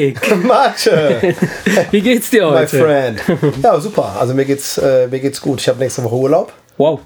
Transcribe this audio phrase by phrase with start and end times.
[0.00, 0.36] Erik!
[0.44, 1.34] Mathe!
[1.90, 2.78] Wie geht's dir My heute?
[2.78, 3.20] friend.
[3.62, 4.16] Ja, super.
[4.18, 5.60] Also mir geht's, äh, mir geht's gut.
[5.60, 6.52] Ich habe nächste Woche Urlaub.
[6.76, 7.00] Wow,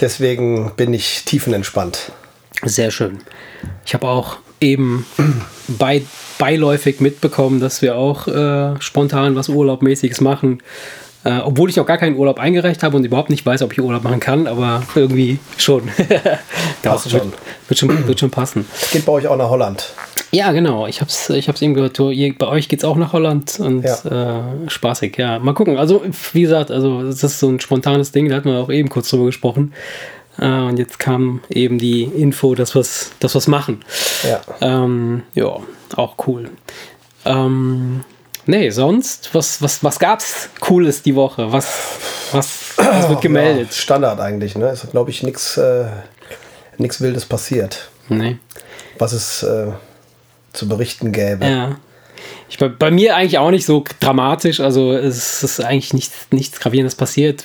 [0.00, 2.10] Deswegen bin ich tiefenentspannt.
[2.64, 3.20] sehr schön.
[3.86, 5.06] Ich habe auch eben
[5.68, 6.02] bei,
[6.38, 10.60] beiläufig mitbekommen, dass wir auch äh, spontan was Urlaubmäßiges machen.
[11.24, 13.80] Äh, obwohl ich auch gar keinen Urlaub eingereicht habe und überhaupt nicht weiß, ob ich
[13.80, 15.88] Urlaub machen kann, aber irgendwie schon.
[16.82, 17.32] Passt wird, schon.
[17.68, 18.06] Wird schon.
[18.08, 18.66] Wird schon passen.
[18.92, 19.92] Geht bei euch auch nach Holland.
[20.32, 20.86] Ja, genau.
[20.86, 21.96] Ich hab's, ich hab's eben gehört.
[22.38, 24.40] Bei euch geht's auch nach Holland und Ja.
[24.66, 25.16] äh, spaßig.
[25.18, 25.76] Ja, mal gucken.
[25.78, 28.28] Also, wie gesagt, also das ist so ein spontanes Ding.
[28.28, 29.74] Da hatten wir auch eben kurz drüber gesprochen.
[30.38, 33.84] Äh, und jetzt kam eben die Info, dass wir's, dass wir's machen.
[34.28, 34.40] Ja.
[34.60, 35.56] Ähm, ja,
[35.96, 36.50] auch cool.
[37.26, 38.00] Ähm,
[38.46, 41.50] nee, sonst, was, was, was gab's Cooles die Woche?
[41.52, 41.66] Was,
[42.32, 43.68] was, was wird gemeldet?
[43.68, 44.56] Ja, Standard eigentlich.
[44.56, 44.66] Ne?
[44.66, 45.86] Es ist, glaube ich, nichts äh,
[46.78, 47.88] nix Wildes passiert.
[48.08, 48.38] Nee.
[48.98, 49.72] Was es äh,
[50.52, 51.46] zu berichten gäbe.
[51.46, 51.76] Ja.
[52.48, 56.60] Ich, bei, bei mir eigentlich auch nicht so dramatisch, also es ist eigentlich nichts, nichts
[56.60, 57.42] Gravierendes passiert.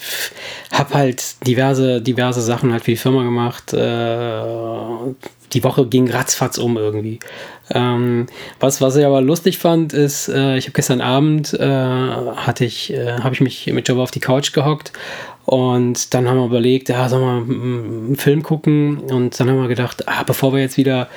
[0.72, 3.74] Hab halt diverse, diverse Sachen halt für die Firma gemacht.
[3.74, 4.42] Äh,
[5.58, 7.20] die Woche ging ratzfatz um irgendwie.
[7.72, 8.28] Ähm,
[8.60, 12.94] was, was ich aber lustig fand, ist, äh, ich habe gestern Abend äh, hatte ich,
[12.94, 14.94] äh, habe ich mich mit Jobber auf die Couch gehockt
[15.46, 19.00] und dann haben wir überlegt, ja, sollen wir einen Film gucken?
[19.00, 21.08] Und dann haben wir gedacht, ah, bevor wir jetzt wieder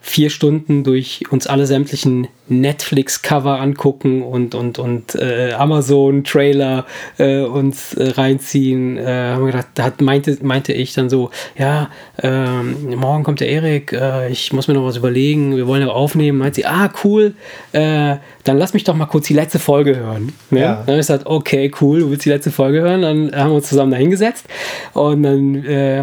[0.00, 6.86] vier Stunden durch uns alle sämtlichen Netflix-Cover angucken und, und, und äh, Amazon-Trailer
[7.18, 11.30] äh, uns äh, reinziehen, äh, haben wir gedacht, da hat, meinte, meinte ich dann so,
[11.58, 11.90] ja,
[12.22, 15.88] ähm, morgen kommt der Erik, äh, ich muss mir noch was überlegen, wir wollen ja
[15.88, 16.38] aufnehmen.
[16.38, 17.34] Meint sie, ah, cool,
[17.72, 20.32] äh, dann lass mich doch mal kurz die letzte Folge hören.
[20.50, 20.60] Ne?
[20.60, 20.74] Ja.
[20.74, 23.02] Dann habe ich gesagt, okay, cool, du willst die letzte Folge hören.
[23.02, 24.46] Dann haben wir uns zusammen da hingesetzt.
[24.94, 25.52] Und dann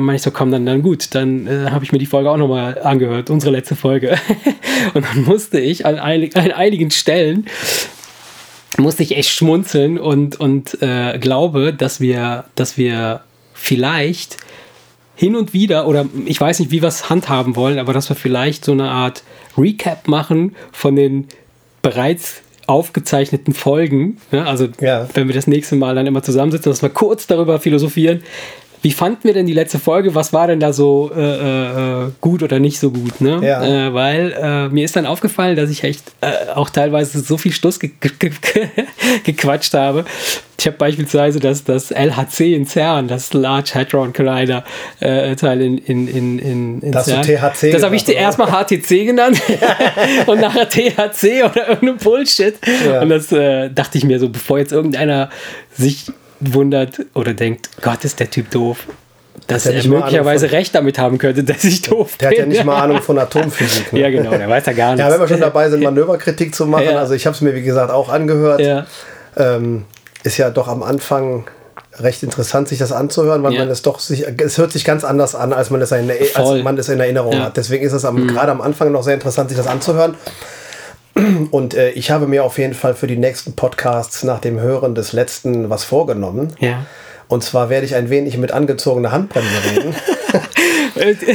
[0.04, 1.16] meine ich so, komm, dann, dann gut.
[1.16, 3.85] Dann habe ich mir die Folge auch nochmal angehört, unsere letzte Folge.
[4.94, 7.46] und dann musste ich an, einig, an einigen Stellen
[8.78, 13.22] musste ich echt schmunzeln und, und äh, glaube, dass wir, dass wir
[13.54, 14.38] vielleicht
[15.16, 18.16] hin und wieder, oder ich weiß nicht, wie wir es handhaben wollen, aber dass wir
[18.18, 19.24] vielleicht so eine Art
[19.58, 21.28] Recap machen von den
[21.82, 24.18] bereits aufgezeichneten Folgen.
[24.32, 24.46] Ne?
[24.46, 25.08] Also Ja.
[25.14, 28.24] wenn wir das nächste Mal dann immer zusammensitzen, dass wir kurz darüber philosophieren.
[28.86, 30.14] Wie fanden wir denn die letzte Folge?
[30.14, 33.20] Was war denn da so äh, äh, gut oder nicht so gut?
[33.20, 33.40] Ne?
[33.42, 33.88] Ja.
[33.88, 37.52] Äh, weil äh, mir ist dann aufgefallen, dass ich echt äh, auch teilweise so viel
[37.52, 38.32] Stuss ge ge ge
[39.24, 40.06] gequatscht habe.
[40.60, 44.64] Ich habe beispielsweise das, das LHC in CERN, das Large Hadron Collider
[45.00, 47.24] äh, Teil in, in, in, in, in Das CERN.
[47.24, 49.42] THC Das habe ich erstmal HTC genannt
[50.28, 52.54] und nachher THC oder irgendein Bullshit.
[52.86, 53.02] Ja.
[53.02, 55.32] Und das äh, dachte ich mir so, bevor jetzt irgendeiner
[55.76, 56.06] sich
[56.40, 58.80] wundert oder denkt, Gott, ist der Typ doof.
[59.48, 62.38] Dass Hat er er möglicherweise von- recht damit haben könnte, dass ich doof Der bin.
[62.38, 63.92] hat ja nicht mal Ahnung von Atomphysik.
[63.92, 64.00] Ne?
[64.00, 65.02] Ja, genau, der weiß ja gar nichts.
[65.08, 67.00] Ja, wenn wir schon dabei sind, Manöverkritik zu machen, Ja.
[67.00, 68.62] also ich habe es mir wie gesagt auch angehört.
[68.62, 68.86] Ja.
[69.38, 69.84] Ähm,
[70.24, 71.46] ist ja doch am Anfang
[72.00, 73.60] recht interessant, sich das anzuhören, weil Ja.
[73.60, 76.64] man es doch sich, es hört sich ganz anders an, als man es in, als
[76.64, 77.40] man es in Erinnerung Ja.
[77.40, 77.44] Mhm.
[77.44, 77.58] hat.
[77.58, 80.16] Deswegen ist es am, gerade am Anfang noch sehr interessant, sich das anzuhören.
[81.52, 84.96] Und äh, ich habe mir auf jeden Fall für die nächsten Podcasts nach dem Hören
[84.96, 86.54] des letzten was vorgenommen.
[86.60, 86.86] Ja.
[87.28, 89.96] Und zwar werde ich ein wenig mit angezogener Handbremse reden.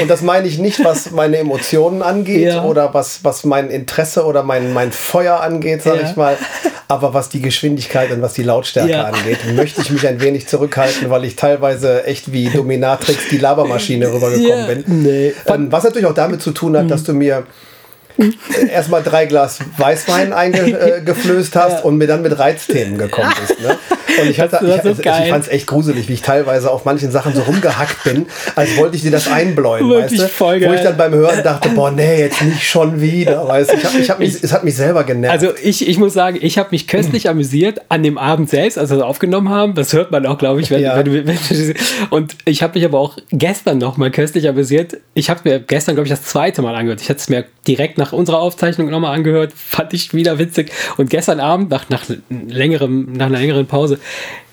[0.00, 2.64] Und das meine ich nicht, was meine Emotionen angeht Ja.
[2.64, 6.10] oder was, was mein Interesse oder mein, mein Feuer angeht, sage Ja.
[6.10, 6.36] ich mal.
[6.88, 9.04] Aber was die Geschwindigkeit und was die Lautstärke Ja.
[9.04, 14.12] angeht, möchte ich mich ein wenig zurückhalten, weil ich teilweise echt wie Dominatrix die Labermaschine
[14.12, 15.02] rübergekommen bin.
[15.02, 15.32] nee.
[15.46, 17.44] Ähm, was natürlich auch damit zu tun hat, dass du mir
[18.70, 23.60] erstmal drei Glas Weißwein eingeflößt hast und mir dann mit Reizthemen gekommen bist.
[23.60, 23.76] Ne?
[24.22, 26.70] Und ich, hatte, Das- das ich, ist ich, fand es echt gruselig, wie ich teilweise
[26.70, 28.26] auf manchen Sachen so rumgehackt bin,
[28.56, 30.44] als wollte ich dir das einbläuen, Wirklich weißt du?
[30.68, 33.72] Wo ich dann beim Hören dachte, boah, nee, jetzt nicht schon wieder, weißt?
[33.72, 35.32] Ich hab, ich hab mich, es hat mich selber genervt.
[35.32, 38.90] Also ich, ich muss sagen, ich habe mich köstlich amüsiert an dem Abend selbst, als
[38.90, 39.74] wir es aufgenommen haben.
[39.74, 40.70] Das hört man auch, glaube ich.
[40.70, 40.96] Wenn, Ja.
[40.96, 41.38] wenn, du- wenn,
[42.10, 44.96] und ich habe mich aber auch gestern noch mal köstlich amüsiert.
[45.14, 47.00] Ich habe mir gestern, glaube ich, das zweite Mal angehört.
[47.00, 49.52] Ich hatte es mir direkt nach unserer Aufzeichnung nochmal angehört.
[49.54, 50.70] Fand ich wieder witzig.
[50.96, 53.98] Und gestern Abend, nach, nach, längerem, nach einer längeren Pause,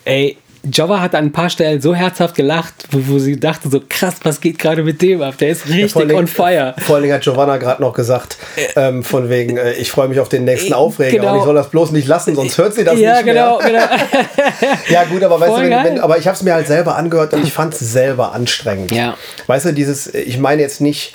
[0.04, 0.36] ey,
[0.70, 4.16] Jova hat an ein paar Stellen so herzhaft gelacht, wo, wo sie dachte so, krass,
[4.24, 5.38] was geht gerade mit dem ab?
[5.38, 6.74] Der ist richtig Dingen- on fire.
[6.78, 8.36] Vor allen Dingen hat Giovanna gerade noch gesagt,
[8.74, 11.32] ähm, von wegen, äh, ich freue mich auf den nächsten Äh, Aufreger genau.
[11.32, 13.68] und ich soll das bloß nicht lassen, sonst hört sie das ja, nicht genau, mehr.
[13.68, 13.86] genau.
[14.90, 17.34] Ja gut, aber weißt du, wenn, wenn, aber ich habe es mir halt selber angehört
[17.34, 18.90] und ich fand es selber anstrengend.
[18.90, 19.16] Ja.
[19.46, 21.14] Weißt du, dieses, ich meine jetzt nicht,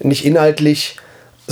[0.00, 0.96] nicht inhaltlich,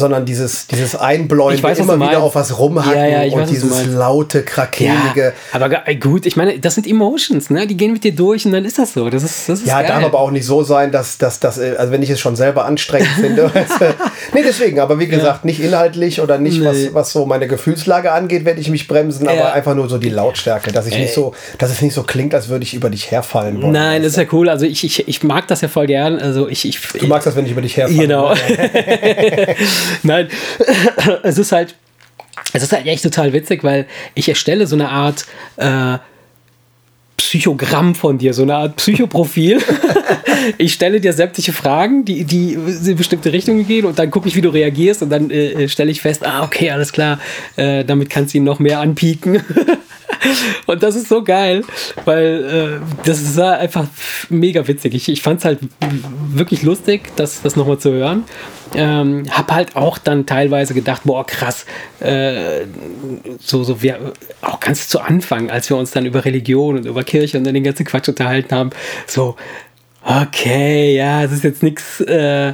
[0.00, 3.48] sondern dieses, dieses Einbläuen, Ich weiß, immer wieder auf was rumhacken Ja, ja, und weiß,
[3.50, 5.22] dieses laute, krakelige.
[5.26, 7.66] Ja, aber ge- gut, ich meine, das sind Emotions, ne?
[7.68, 9.08] Die gehen mit dir durch und dann ist das so.
[9.10, 9.88] Das ist, das ist Ja, geil.
[9.90, 12.34] darf aber auch nicht so sein, dass, dass, dass äh, also wenn ich es schon
[12.34, 13.50] selber anstrengend finde.
[14.34, 16.66] nee, deswegen, aber wie gesagt, nicht inhaltlich oder nicht, Nee.
[16.66, 20.08] was, was so meine Gefühlslage angeht, werde ich mich bremsen, aber einfach nur so die
[20.10, 23.10] Lautstärke, dass ich nicht so, dass es nicht so klingt, als würde ich über dich
[23.10, 23.72] herfallen wollen.
[23.72, 24.48] Nein, das ist ja cool.
[24.48, 26.18] Also ich, ich, ich mag das ja voll gern.
[26.18, 27.98] Also ich, ich, Du magst das, wenn ich über dich herfalle.
[28.00, 28.32] Genau.
[30.02, 30.28] Nein,
[31.22, 31.74] es ist halt,
[32.52, 35.26] es ist halt echt total witzig, weil ich erstelle so eine Art
[35.56, 35.98] äh,
[37.16, 39.60] Psychogramm von dir, so eine Art Psychoprofil.
[40.58, 44.36] ich stelle dir sämtliche Fragen, die, die in bestimmte Richtungen gehen und dann gucke ich,
[44.36, 47.20] wie du reagierst und dann äh, stelle ich fest, ah, okay, alles klar,
[47.56, 49.42] äh, damit kannst du ihn noch mehr anpieken.
[50.66, 51.62] Und das ist so geil,
[52.04, 53.86] weil äh, das ist einfach
[54.28, 54.94] mega witzig.
[54.94, 55.58] Ich, ich fand es halt
[56.32, 58.24] wirklich lustig, das, das nochmal zu hören.
[58.74, 61.66] Ähm, hab halt auch dann teilweise gedacht, boah, krass,
[61.98, 62.66] äh,
[63.40, 64.12] so, so wir,
[64.42, 67.54] auch ganz zu Anfang, als wir uns dann über Religion und über Kirche und dann
[67.54, 68.70] den ganzen Quatsch unterhalten haben,
[69.06, 69.34] so,
[70.04, 72.52] okay, ja, es ist jetzt nichts, äh,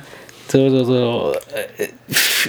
[0.49, 1.33] so, so, so,
[1.79, 1.87] äh,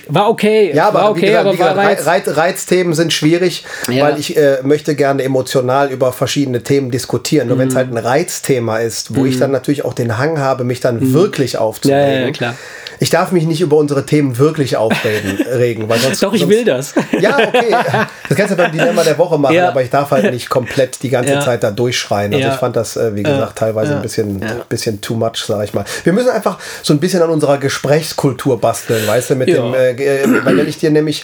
[0.08, 1.52] war okay, Ja, aber war okay, gesagt, aber
[1.96, 4.06] gesagt Reiz, Reizthemen sind schwierig, Ja.
[4.06, 7.48] weil ich äh, möchte gerne emotional über verschiedene Themen diskutieren.
[7.48, 7.50] Mhm.
[7.50, 10.64] Nur wenn es halt ein Reizthema ist, wo ich dann natürlich auch den Hang habe,
[10.64, 12.06] mich dann wirklich aufzuregen.
[12.08, 12.14] Mhm.
[12.14, 12.56] Ja, ja, klar.
[13.00, 16.52] Ich darf mich nicht über unsere Themen wirklich aufregen, regen, weil sonst, Doch, ich sonst,
[16.52, 16.94] will das.
[17.20, 17.76] Ja, okay.
[18.28, 21.10] Das kannst du beim Dilemma der Woche machen, aber ich darf halt nicht komplett die
[21.10, 21.38] ganze.
[21.40, 22.34] Zeit da durchschreien.
[22.34, 25.74] Also ich fand das, äh, wie gesagt, teilweise ein bisschen, bisschen too much, sag ich
[25.74, 25.86] mal.
[26.04, 29.56] Wir müssen einfach so ein bisschen an unserer Gesprächskultur basteln, weißt du, mit Ja.
[29.62, 31.24] dem, äh, äh, weil wenn ich dir nämlich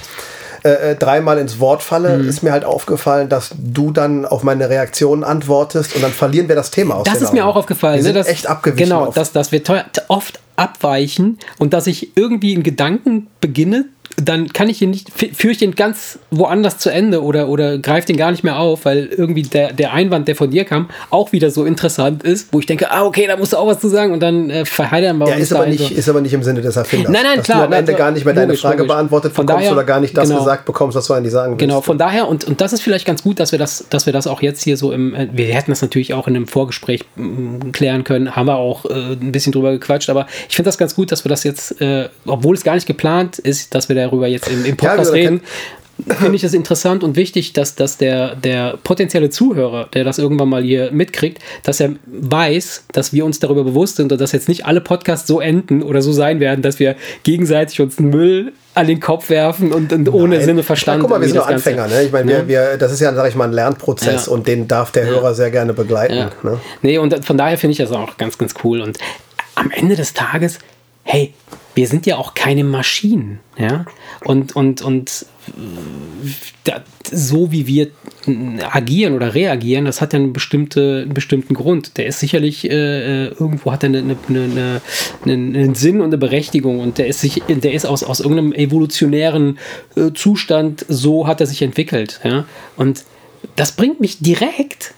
[0.65, 2.30] äh, äh, dreimal ins Wort falle, Mhm.
[2.30, 6.56] ist mir halt aufgefallen, dass du dann auf meine Reaktionen antwortest und dann verlieren wir
[6.56, 7.51] das Thema aus Das ist mir Augen.
[7.51, 7.98] auch aufgefallen.
[7.98, 8.86] Wir sind ne, dass, echt abgewichen.
[8.88, 13.88] Genau, dass, dass wir teuer- oft abweichen und dass ich irgendwie einen Gedanken beginne,
[14.18, 17.77] dann kann ich ihn nicht, fü- führe ich den ganz woanders zu Ende oder, oder
[17.77, 20.89] greife den gar nicht mehr auf, weil irgendwie der, der Einwand, der von dir kam,
[21.10, 23.80] auch wieder so interessant ist, wo ich denke, ah, okay, da musst du auch was
[23.80, 26.10] zu sagen und dann äh, verheddern wir ja, uns ist da aber, nicht, so- ist
[26.10, 27.12] aber nicht im Sinne des Erfinders.
[27.12, 28.88] Nein, nein, dass klar, du am Ende also, gar nicht mehr deine logisch, Frage logisch.
[28.94, 30.39] beantwortet Von bekommst daher- oder gar nicht das genau.
[30.42, 31.60] gesagt bekommst, was du eigentlich sagen willst.
[31.60, 34.13] Genau, von daher, und, und das ist vielleicht ganz gut, dass wir das, dass wir
[34.13, 37.04] das auch jetzt hier so im, äh, wir hätten das natürlich auch in einem Vorgespräch
[37.15, 40.77] mm, klären können, haben wir auch äh, ein bisschen drüber gequatscht, aber ich finde das
[40.77, 44.02] ganz gut, dass wir das jetzt, äh, obwohl es gar nicht geplant ist, dass wir
[44.03, 45.41] darüber jetzt im, im Podcast wir reden,
[46.19, 50.50] finde ich es interessant und wichtig, dass, dass der, der potenzielle Zuhörer, der das irgendwann
[50.50, 54.50] mal hier mitkriegt, dass er weiß, dass wir uns darüber bewusst sind und dass jetzt
[54.50, 58.88] nicht alle Podcasts so enden oder so sein werden, dass wir gegenseitig uns Müll an
[58.88, 60.45] den Kopf werfen und, und ohne Nein.
[60.45, 60.97] Sinne Verstand.
[60.97, 61.88] Ja, guck mal, wir sind nur Anfänger.
[61.88, 62.03] Ne?
[62.03, 64.31] Ich meine, wir, wir, das ist ja, sag ich mal, ein Lernprozess Ja.
[64.31, 66.15] und den darf der Hörer sehr gerne begleiten.
[66.15, 66.31] Ja.
[66.41, 66.59] Ne?
[66.81, 68.81] Nee, und von daher finde ich das auch ganz, ganz cool.
[68.81, 68.97] Und
[69.55, 70.57] am Ende des Tages,
[71.03, 71.33] hey,
[71.75, 73.85] wir sind ja auch keine Maschinen, ja.
[74.23, 75.25] Und, und, und
[76.63, 77.88] da, so wie wir
[78.71, 81.97] agieren oder reagieren, das hat ja einen, bestimmte, einen bestimmten Grund.
[81.97, 84.81] Der ist sicherlich, äh, äh, irgendwo hat er eine, eine, eine,
[85.25, 89.59] einen, Sinn und eine Berechtigung und der ist, sich, der ist aus, aus irgendeinem evolutionären
[89.95, 92.21] äh, Zustand, so hat er sich entwickelt.
[92.23, 92.45] Ja?
[92.77, 93.03] Und
[93.55, 94.94] das bringt mich direkt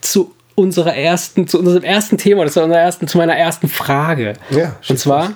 [0.00, 4.34] zu unserer ersten, zu unserem ersten Thema, das war unser ersten, zu meiner ersten Frage.
[4.50, 5.32] Ja, und zwar,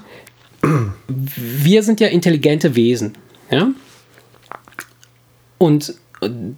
[1.06, 3.14] wir sind ja intelligente Wesen,
[3.50, 3.68] ja?
[5.58, 5.94] Und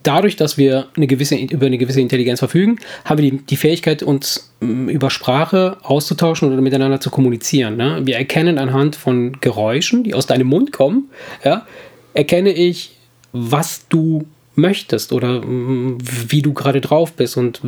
[0.03, 4.03] dadurch, dass wir eine gewisse, über eine gewisse Intelligenz verfügen, haben wir die, die Fähigkeit,
[4.03, 7.76] uns mm, über Sprache auszutauschen oder miteinander zu kommunizieren.
[7.76, 8.02] Ne?
[8.04, 11.11] Wir erkennen anhand von Geräuschen, die aus deinem Mund kommen,
[11.45, 11.66] ja,
[12.14, 12.97] erkenne ich,
[13.33, 15.98] was du möchtest oder mm,
[16.28, 17.60] wie du gerade drauf bist und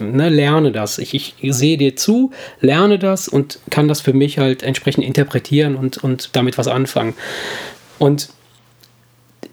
[0.00, 0.98] ne, lerne das.
[0.98, 2.30] Ich, ich sehe dir zu,
[2.60, 7.14] lerne das und kann das für mich halt entsprechend interpretieren und, und damit was anfangen.
[7.98, 8.30] Und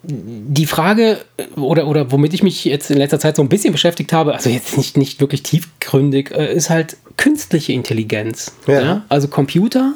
[0.04, 1.20] die Frage
[1.56, 4.50] oder, oder womit ich mich jetzt in letzter Zeit so ein bisschen beschäftigt habe, also
[4.50, 8.54] jetzt nicht, nicht wirklich tiefgründig, äh, ist halt künstliche Intelligenz.
[8.68, 8.82] Ja.
[8.82, 9.06] Ja.
[9.10, 9.94] Also Computer,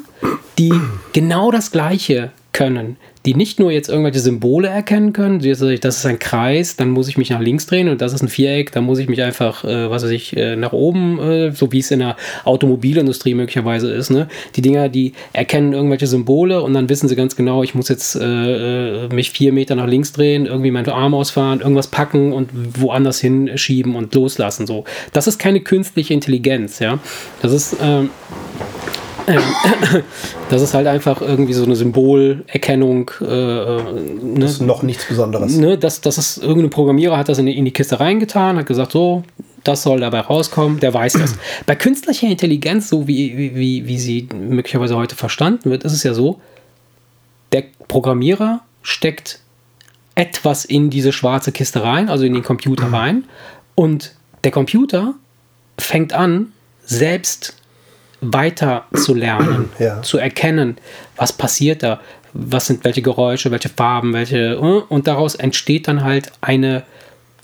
[0.58, 0.72] die
[1.12, 5.60] genau das Gleiche können, die nicht nur jetzt irgendwelche Symbole erkennen können, das
[5.96, 8.72] ist ein Kreis, dann muss ich mich nach links drehen und das ist ein Viereck,
[8.72, 11.78] dann muss ich mich einfach, äh, was weiß ich, äh, nach oben, äh, so wie
[11.78, 14.10] es in der Automobilindustrie möglicherweise ist.
[14.10, 14.28] Ne?
[14.56, 18.16] Die Dinger, die erkennen irgendwelche Symbole und dann wissen sie ganz genau, ich muss jetzt
[18.16, 22.50] äh, äh, mich vier Meter nach links drehen, irgendwie meinen Arm ausfahren, irgendwas packen und
[22.52, 24.66] woanders hinschieben und loslassen.
[24.66, 24.84] So.
[25.12, 26.98] Das ist keine künstliche Intelligenz, ja.
[27.40, 27.76] Das ist.
[27.80, 28.10] Ähm,
[30.50, 33.10] das ist halt einfach irgendwie so eine Symbolerkennung.
[33.20, 33.82] Äh, äh,
[34.22, 34.40] ne?
[34.40, 35.56] Das ist noch nichts Besonderes.
[35.56, 38.66] ne, dass das ist irgendein Programmierer hat das in die, in die Kiste reingetan, hat
[38.66, 39.22] gesagt, so,
[39.64, 41.36] das soll dabei rauskommen, der weiß das.
[41.66, 46.14] Bei künstlicher Intelligenz, so wie, wie, wie, sie möglicherweise heute verstanden wird, ist es ja
[46.14, 46.40] so,
[47.52, 49.40] der Programmierer steckt
[50.14, 52.94] etwas in diese schwarze Kiste rein, also in den Computer Mhm.
[52.94, 53.24] rein.
[53.74, 54.14] Und
[54.44, 55.14] der Computer
[55.78, 56.52] fängt an,
[56.84, 57.56] selbst
[58.22, 60.00] weiter zu lernen, Ja.
[60.02, 60.78] zu erkennen,
[61.16, 62.00] was passiert da,
[62.32, 64.54] was sind welche Geräusche, welche Farben, welche.
[64.54, 64.54] äh,
[64.88, 66.84] Und daraus entsteht dann halt eine,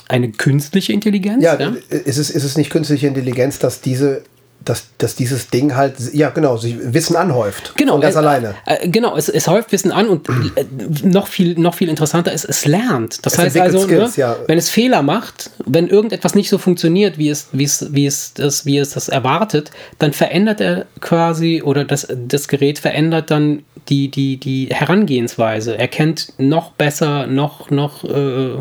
[0.08, 1.44] eine künstliche Intelligenz.
[1.44, 4.22] Ja, Ist, es, ist es nicht künstliche Intelligenz, dass diese,
[4.64, 7.72] dass, dass dieses Ding halt, ja genau, sich Wissen anhäuft.
[7.76, 8.54] Genau, Von ganz äh, alleine.
[8.66, 10.64] Äh, genau, es, es häuft Wissen an und äh,
[11.04, 13.24] noch, viel, noch viel interessanter ist, es lernt.
[13.24, 14.36] Das Es heißt also, Skills, ne, ja.
[14.46, 18.34] wenn es Fehler macht, wenn irgendetwas nicht so funktioniert, wie es, wie es, wie es,
[18.34, 23.62] das, wie es das erwartet, dann verändert er quasi oder das, das Gerät verändert dann
[23.88, 25.76] die, die, die Herangehensweise.
[25.76, 28.58] Er kennt noch besser, noch, noch äh,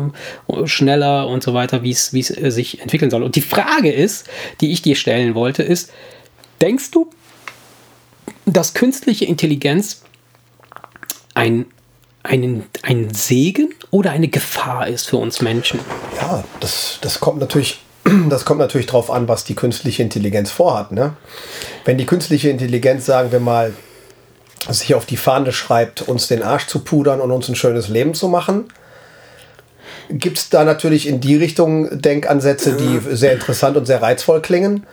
[0.64, 3.22] schneller und so weiter, wie es, äh, sich entwickeln soll.
[3.22, 4.26] Und die Frage ist,
[4.60, 5.90] die ich dir stellen wollte, ist,
[6.60, 7.10] denkst du,
[8.46, 10.02] dass künstliche Intelligenz
[11.34, 11.66] ein,
[12.22, 15.80] ein, ein Segen oder eine Gefahr ist für uns Menschen?
[16.16, 17.80] Ja, das, das kommt natürlich.
[18.30, 20.92] Das kommt natürlich drauf an, was die künstliche Intelligenz vorhat.
[20.92, 21.14] Ne?
[21.84, 23.74] Wenn die künstliche Intelligenz, sagen wir mal,
[24.68, 28.14] sich auf die Fahne schreibt, uns den Arsch zu pudern und uns ein schönes Leben
[28.14, 28.66] zu machen,
[30.10, 34.86] gibt es da natürlich in die Richtung Denkansätze, die sehr interessant und sehr reizvoll klingen.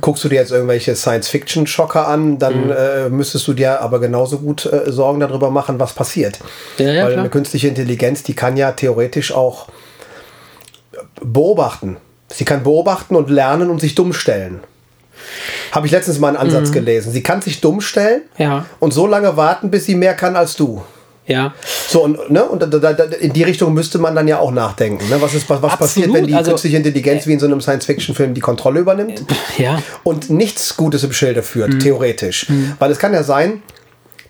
[0.00, 4.66] Guckst du dir jetzt irgendwelche Science-Fiction-Schocker an, dann äh, müsstest du dir aber genauso gut
[4.66, 6.38] äh, Sorgen darüber machen, was passiert.
[6.78, 7.20] Ja, ja, Weil klar.
[7.20, 9.68] eine künstliche Intelligenz, die kann ja theoretisch auch
[11.20, 11.98] beobachten.
[12.28, 14.60] Sie kann beobachten und lernen und sich dumm stellen.
[15.72, 17.12] Habe ich letztens mal einen Ansatz gelesen.
[17.12, 18.42] Sie kann sich dumm stellen Mhm.
[18.42, 18.66] Ja.
[18.80, 20.82] und so lange warten, bis sie mehr kann als du.
[21.24, 21.54] Ja,
[21.88, 25.08] So, und, ne, und da, da, in die Richtung müsste man dann ja auch nachdenken.
[25.08, 25.20] Ne?
[25.22, 28.34] Was, ist, was, was passiert, wenn die also- künstliche Intelligenz wie in so einem Science-Fiction-Film
[28.34, 29.22] die Kontrolle übernimmt
[29.56, 31.78] ja, und nichts Gutes im Schilde führt, Mhm.
[31.78, 32.46] theoretisch?
[32.80, 33.62] Weil es kann ja sein,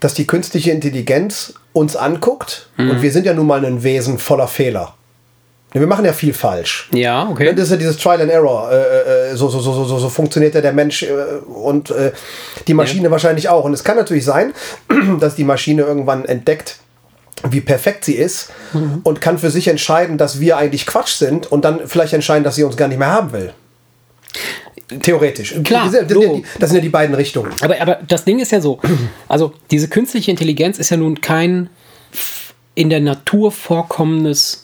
[0.01, 2.91] dass die künstliche Intelligenz uns anguckt Mhm.
[2.91, 4.93] und wir sind ja nun mal ein Wesen voller Fehler.
[5.73, 6.87] Wir machen ja viel falsch.
[6.93, 7.53] ja, okay.
[7.53, 8.71] Das ist ja dieses Trial and Error.
[8.71, 11.11] Äh, äh, so, so, so, so, so, funktioniert ja der Mensch äh,
[11.47, 12.11] und äh,
[12.67, 13.65] die Maschine wahrscheinlich auch.
[13.65, 14.53] Und es kann natürlich sein,
[15.19, 16.77] dass die Maschine irgendwann entdeckt,
[17.49, 18.51] wie perfekt sie ist
[19.03, 22.55] und kann für sich entscheiden, dass wir eigentlich Quatsch sind und dann vielleicht entscheiden, dass
[22.55, 23.53] sie uns gar nicht mehr haben will.
[25.01, 25.55] Theoretisch.
[25.63, 27.51] Klar, das, sind ja die, das sind ja die beiden Richtungen.
[27.61, 28.79] Aber, aber das Ding ist ja so,
[29.27, 31.69] also diese künstliche Intelligenz ist ja nun kein
[32.75, 34.62] in der Natur vorkommendes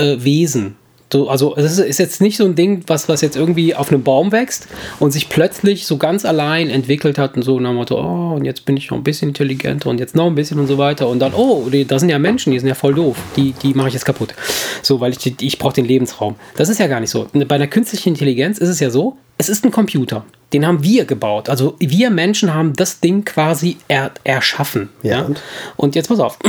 [0.00, 0.76] äh, Wesen.
[1.12, 4.04] So, also es ist, jetzt nicht so ein Ding, was, was jetzt irgendwie auf einem
[4.04, 4.68] Baum wächst
[5.00, 8.44] und sich plötzlich so ganz allein entwickelt hat und so nach dem Motto, oh, und
[8.44, 11.08] jetzt bin ich noch ein bisschen intelligenter und jetzt noch ein bisschen und so weiter
[11.08, 13.88] und dann, oh, das sind ja Menschen, die sind ja voll doof, die, die mache
[13.88, 14.34] ich jetzt kaputt.
[14.82, 16.36] So, weil ich, ich brauche den Lebensraum.
[16.56, 17.26] Das ist ja gar nicht so.
[17.32, 20.24] Bei einer künstlichen Intelligenz ist es ja so, es ist ein Computer.
[20.52, 21.48] Den haben wir gebaut.
[21.48, 24.90] Also wir Menschen haben das Ding quasi er, erschaffen.
[25.02, 25.28] Ja, Ja,
[25.76, 26.38] und jetzt pass auf.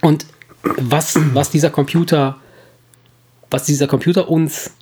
[0.00, 0.24] Und
[0.62, 2.38] was, was dieser Computer,
[3.50, 4.72] was dieser Computer uns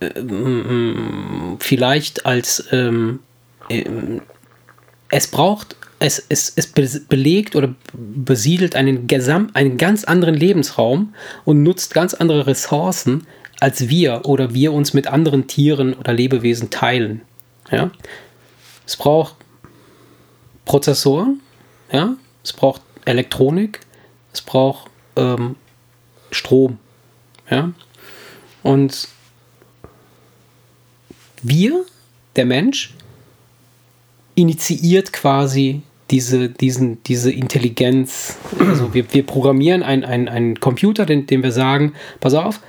[0.00, 3.20] ähm, vielleicht als ähm,
[3.68, 4.22] ähm,
[5.08, 11.14] es braucht, es, es, es be- belegt oder besiedelt einen, Gesam einen ganz anderen Lebensraum
[11.44, 13.26] und nutzt ganz andere Ressourcen,
[13.60, 17.20] als wir oder wir uns mit anderen Tieren oder Lebewesen teilen.
[17.70, 17.90] Ja?
[18.86, 19.34] Es braucht
[20.64, 21.40] Prozessoren,
[21.92, 22.14] ja?
[22.42, 23.80] es braucht Elektronik,
[24.32, 24.89] es braucht
[25.20, 25.56] ähm,
[26.30, 26.78] Strom.
[27.50, 27.72] Ja?
[28.62, 29.08] Und
[31.42, 31.84] wir,
[32.36, 32.94] der Mensch,
[34.34, 38.36] initiiert quasi diese, diesen, diese Intelligenz.
[38.58, 42.60] Also wir, wir programmieren einen einen Computer, den, dem wir sagen, pass auf,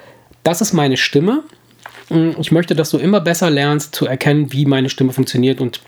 [0.43, 1.43] das ist meine Stimme.
[2.09, 5.81] Mm, Ich möchte, dass du immer besser lernst zu erkennen, wie meine Stimme funktioniert und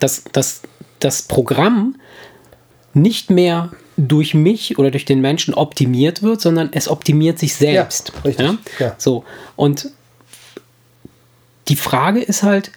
[0.00, 0.62] dass, dass
[0.98, 1.96] das Programm
[2.94, 8.12] nicht mehr durch mich oder durch den Menschen optimiert wird, sondern es optimiert sich selbst.
[8.14, 8.94] Ja, richtig, ja.
[8.98, 9.24] So.
[9.56, 9.90] Und
[11.68, 12.72] die Frage ist halt,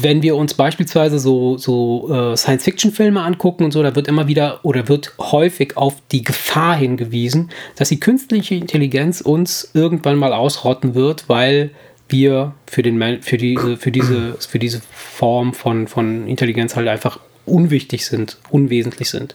[0.00, 4.60] wenn wir uns beispielsweise so, so äh, Science-Fiction-Filme angucken und so, da wird immer wieder
[4.64, 10.94] oder wird häufig auf die Gefahr hingewiesen, dass die künstliche Intelligenz uns irgendwann mal ausrotten
[10.94, 11.70] wird, weil
[12.08, 17.18] wir für, den, für, diese, für, diese, für diese Form von, von Intelligenz halt einfach
[17.46, 19.34] unwichtig sind, unwesentlich sind.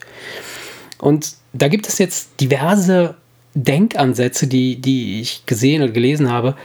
[0.98, 3.16] Und da gibt es jetzt diverse
[3.54, 6.56] Denkansätze, die, die ich gesehen und gelesen habe,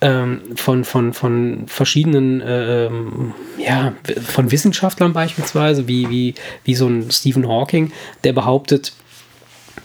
[0.00, 3.92] ähm, von, von, von verschiedenen, ähm, ja,
[4.26, 7.92] von Wissenschaftlern beispielsweise, wie, wie, wie so ein Stephen Hawking,
[8.24, 8.92] der behauptet,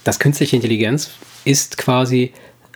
[0.03, 1.11] dass künstliche Intelligenz
[1.43, 2.33] ist quasi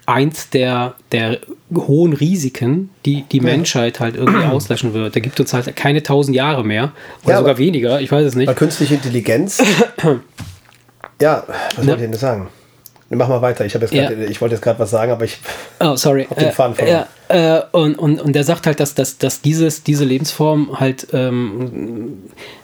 [0.10, 1.40] eins der, der
[1.74, 5.16] hohen Risiken, die die Menschheit halt irgendwie auslöschen wird.
[5.16, 6.92] Da gibt uns halt keine tausend Jahre mehr
[7.24, 8.48] oder Ja, sogar weniger, ich weiß es nicht.
[8.48, 9.62] Weil künstliche Intelligenz
[11.22, 11.92] Ja, was ne?
[11.92, 12.48] wollte ich denn sagen?
[13.10, 13.66] Mach mal weiter.
[13.66, 14.12] Ich, jetzt grad, ja.
[14.12, 15.40] ich wollte jetzt gerade was sagen, aber ich
[15.80, 16.28] oh, sorry.
[16.30, 17.06] Hab den Faden verloren.
[17.28, 21.08] Äh, äh, und, und, und der sagt halt, dass, dass, dass dieses, diese Lebensform halt
[21.12, 22.20] ähm,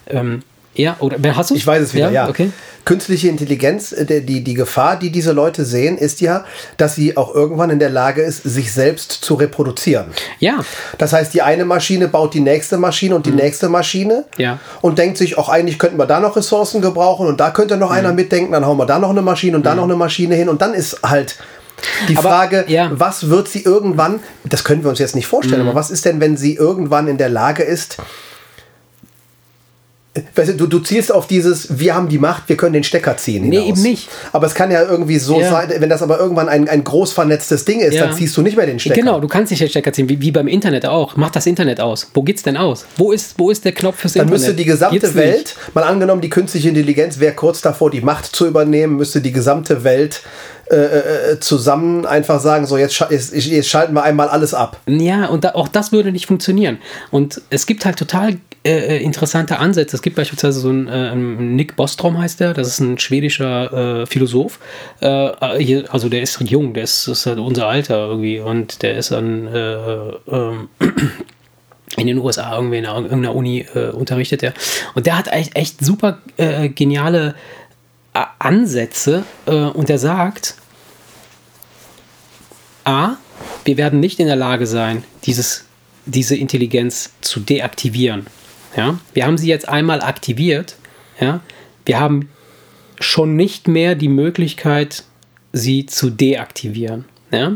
[0.08, 0.44] ähm,
[0.76, 2.24] ja, oder hast du Ich weiß es wieder, ja.
[2.26, 2.30] ja.
[2.30, 2.52] Okay.
[2.84, 6.46] Künstliche Intelligenz, äh, die, die Gefahr, die diese Leute sehen, ist ja,
[6.78, 10.08] dass sie auch irgendwann in der Lage ist, sich selbst zu reproduzieren.
[10.40, 10.60] Ja.
[10.98, 13.38] Das heißt, die eine Maschine baut die nächste Maschine und die mhm.
[13.38, 14.60] nächste Maschine ja.
[14.82, 17.90] und denkt sich, auch eigentlich könnten wir da noch Ressourcen gebrauchen und da könnte noch
[17.90, 17.96] mhm.
[17.98, 19.66] einer mitdenken, dann hauen wir da noch eine Maschine und mhm.
[19.66, 21.38] da noch eine Maschine hin und dann ist halt
[22.08, 22.92] die aber, Frage, ja.
[22.94, 25.70] was wird sie irgendwann, das können wir uns jetzt nicht vorstellen, mhm.
[25.70, 27.98] aber was ist denn, wenn sie irgendwann in der Lage ist,
[30.36, 33.18] weißt du, du, du zielst auf dieses, wir haben die Macht, wir können den Stecker
[33.18, 33.44] ziehen.
[33.44, 33.64] Hinaus.
[33.64, 34.10] Nee, eben nicht.
[34.32, 35.50] Aber es kann ja irgendwie so ja.
[35.50, 38.06] sein, wenn das aber irgendwann ein, ein groß vernetztes Ding ist, ja.
[38.06, 38.96] dann ziehst du nicht mehr den Stecker.
[38.96, 41.18] Genau, du kannst nicht den Stecker ziehen, wie, wie beim Internet auch.
[41.18, 42.10] Mach das Internet aus.
[42.14, 42.86] Wo geht's denn aus?
[42.98, 44.42] Wo ist, wo ist der Knopf fürs dann Internet?
[44.42, 45.76] Dann müsste die gesamte Geht's Welt, nicht.
[45.76, 49.84] mal angenommen, die künstliche Intelligenz wäre kurz davor, die Macht zu übernehmen, müsste die gesamte
[49.84, 50.22] Welt
[50.72, 50.76] äh,
[51.34, 54.80] äh, zusammen einfach sagen, so jetzt, jetzt, jetzt, schalten wir einmal alles ab.
[54.88, 56.80] Ja, und da, auch das würde nicht funktionieren.
[57.12, 59.96] Und es gibt halt total äh, äh interessante Ansätze.
[59.96, 64.06] Es gibt beispielsweise so einen äh, Nick Bostrom heißt der, das ist ein schwedischer äh,
[64.08, 64.60] Philosoph.
[65.00, 69.12] Hier, also der ist jung, der ist, ist halt unser Alter irgendwie und der ist
[69.12, 69.48] an
[71.98, 74.54] in den USA irgendwie in irgendeiner Uni äh, unterrichtet er.
[74.96, 77.36] Und der hat echt, echt super äh, geniale
[78.16, 80.56] Ansätze äh, und er sagt,
[82.84, 83.16] A,
[83.66, 85.66] wir werden nicht in der Lage sein, dieses,
[86.06, 88.28] diese Intelligenz zu deaktivieren.
[88.78, 89.00] Ja?
[89.14, 90.76] Wir haben sie jetzt einmal aktiviert.
[91.20, 91.42] Ja?
[91.86, 92.30] Wir haben
[93.00, 95.04] schon nicht mehr die Möglichkeit,
[95.52, 97.06] sie zu deaktivivieren.
[97.32, 97.54] Ja?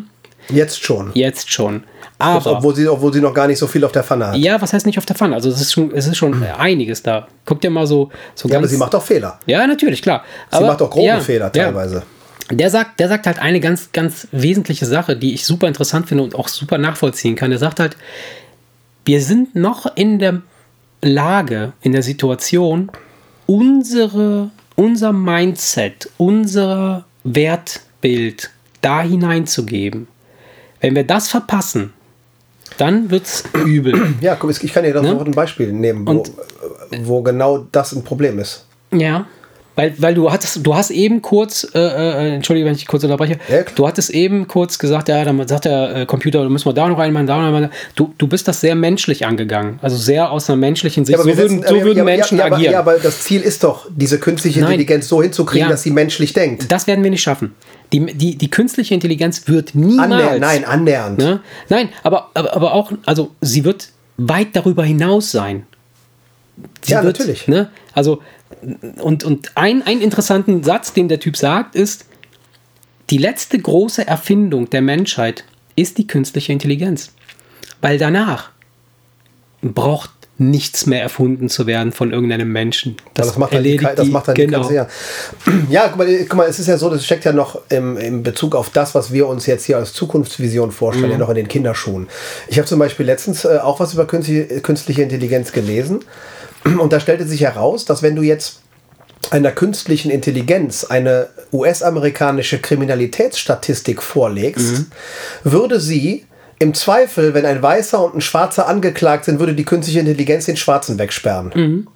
[0.49, 1.11] Jetzt schon.
[1.13, 1.83] Jetzt schon.
[2.17, 4.37] Aber, obwohl, sie, obwohl sie noch gar nicht so viel auf der Pfanne hat.
[4.37, 5.35] Ja, was heißt nicht auf der Pfanne?
[5.35, 7.27] Also es ist schon, es ist schon einiges da.
[7.45, 8.09] Guck dir mal so.
[8.35, 9.39] so ja, aber sie macht auch Fehler.
[9.45, 10.23] Ja, natürlich, klar.
[10.51, 12.03] Sie aber, macht auch grobe ja, Fehler teilweise.
[12.49, 12.55] Ja.
[12.55, 16.23] Der sagt, der sagt halt eine ganz, ganz wesentliche Sache, die ich super interessant finde
[16.23, 17.51] und auch super nachvollziehen kann.
[17.51, 17.95] Der sagt halt,
[19.05, 20.41] wir sind noch in der
[21.01, 22.91] Lage, in der Situation,
[23.45, 28.49] unsere, unser Mindset, unser Wertbild
[28.81, 30.07] da hineinzugeben.
[30.81, 31.93] Wenn wir das verpassen,
[32.77, 34.15] dann wird es übel.
[34.21, 35.13] Ja, komm, ich kann dir da ne?
[35.13, 36.31] noch ein Beispiel nehmen, wo, Und,
[37.01, 38.65] wo genau das ein Problem ist.
[38.91, 39.25] Ja.
[39.79, 43.39] Weil, weil du hattest, du hast eben kurz, äh, äh, entschuldige, wenn ich kurz unterbreche,
[43.47, 46.73] ja, du hattest eben kurz gesagt, ja, dann sagt der äh, Computer, da müssen wir
[46.73, 47.69] da noch einmal, da noch einmal.
[47.95, 51.17] Du, du bist das sehr menschlich angegangen, also sehr aus einer menschlichen Sicht.
[51.17, 52.73] Ja, so würden, so würden ja, Menschen aber, agieren.
[52.73, 54.71] Ja, aber das Ziel ist doch, diese künstliche Nein.
[54.71, 56.69] Intelligenz so hinzukriegen, dass sie menschlich denkt.
[56.69, 57.55] Das werden wir nicht schaffen.
[57.93, 60.11] Die, die, die künstliche Intelligenz wird niemals.
[60.11, 61.17] Annähernd, nein, annähernd.
[61.19, 61.39] Ne?
[61.69, 63.87] Nein, aber, aber, aber auch, also sie wird
[64.17, 65.63] weit darüber hinaus sein.
[66.81, 67.47] Sie ja, wird, natürlich.
[67.47, 67.69] Ne?
[67.93, 68.21] Also
[68.97, 72.05] und, und ein, ein interessanten Satz, den der Typ sagt, ist,
[73.09, 75.43] die letzte große Erfindung der Menschheit
[75.75, 77.11] ist die künstliche Intelligenz.
[77.81, 78.51] Weil danach
[79.61, 82.95] braucht nichts mehr erfunden zu werden von irgendeinem Menschen.
[83.13, 84.67] Das, ja, das macht, dann die, das macht dann genau.
[84.67, 84.89] die ganze
[85.69, 88.23] Ja, guck mal, guck mal, es ist ja so, das steckt ja noch im, im
[88.23, 91.13] Bezug auf das, was wir uns jetzt hier als Zukunftsvision vorstellen, mhm.
[91.13, 92.07] ja noch in den Kinderschuhen.
[92.47, 96.05] Ich habe zum Beispiel letztens äh, auch was über künstliche, künstliche Intelligenz gelesen.
[96.63, 98.61] Und da stellte sich heraus, dass wenn du jetzt
[99.31, 104.85] einer künstlichen Intelligenz eine US-amerikanische Kriminalitätsstatistik vorlegst, mhm.
[105.43, 106.25] würde sie
[106.59, 110.57] im Zweifel, wenn ein Weißer und ein Schwarzer angeklagt sind, würde die künstliche Intelligenz den
[110.57, 111.51] Schwarzen wegsperren.
[111.55, 111.87] Mhm.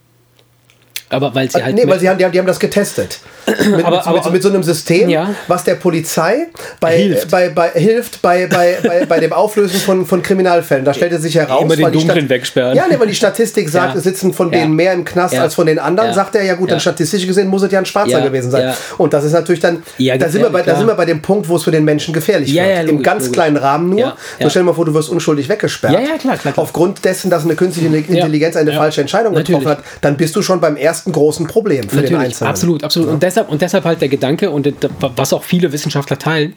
[1.10, 1.76] Aber weil sie halt.
[1.76, 3.20] Nee, weil sie haben, die, haben, die haben das getestet.
[3.46, 5.34] Mit, aber, mit, aber, mit, mit so einem System, ja.
[5.48, 6.48] was der Polizei
[6.80, 10.86] bei, hilft bei, bei, hilft bei, bei, bei, bei dem Auflösen von, von Kriminalfällen.
[10.86, 11.62] Da stellte sich heraus.
[11.64, 12.76] Immer den Dunklen wegsperren.
[12.76, 13.98] Ja, nee, weil die Statistik sagt, ja.
[13.98, 16.72] es sitzen von denen mehr im Knast als von den anderen, sagt er, ja gut,
[16.72, 18.74] dann statistisch gesehen muss es ja ein Schwarzer gewesen sein.
[18.98, 19.84] Und das ist natürlich dann.
[19.98, 22.14] da, sind wir bei, da sind wir bei dem Punkt, wo es für den Menschen
[22.14, 22.64] gefährlich wird.
[22.66, 23.34] Logisch, Im ganz logisch.
[23.34, 24.16] kleinen Rahmen nur.
[24.40, 25.94] So stell dir mal vor, du wirst unschuldig weggesperrt.
[25.94, 26.60] Ja, ja, klar, klar, klar.
[26.64, 30.60] Aufgrund dessen, dass eine künstliche Intelligenz eine falsche Entscheidung getroffen hat, dann bist du schon
[30.60, 31.90] beim ersten großen Problem.
[31.90, 32.50] Für den Einzelnen.
[32.50, 33.08] Absolut, absolut.
[33.08, 33.14] Ja.
[33.14, 36.54] Und, deshalb, und deshalb halt der Gedanke, und was auch viele Wissenschaftler teilen,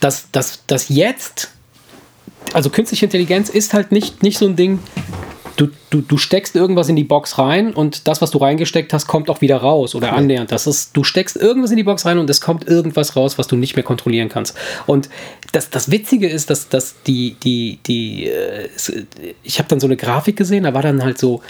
[0.00, 1.50] dass, dass, dass jetzt,
[2.52, 4.78] also künstliche Intelligenz ist halt nicht, nicht so ein Ding,
[5.56, 9.06] du, du, du steckst irgendwas in die Box rein und das, was du reingesteckt hast,
[9.06, 10.50] kommt auch wieder raus oder annähernd.
[10.50, 13.46] Das ist, du steckst irgendwas in die Box rein und es kommt irgendwas raus, was
[13.46, 14.56] du nicht mehr kontrollieren kannst.
[14.86, 15.08] Und
[15.52, 18.68] das, das Witzige ist, dass, dass die, die, die, äh,
[19.42, 21.40] ich habe dann so eine Grafik gesehen, da war dann halt so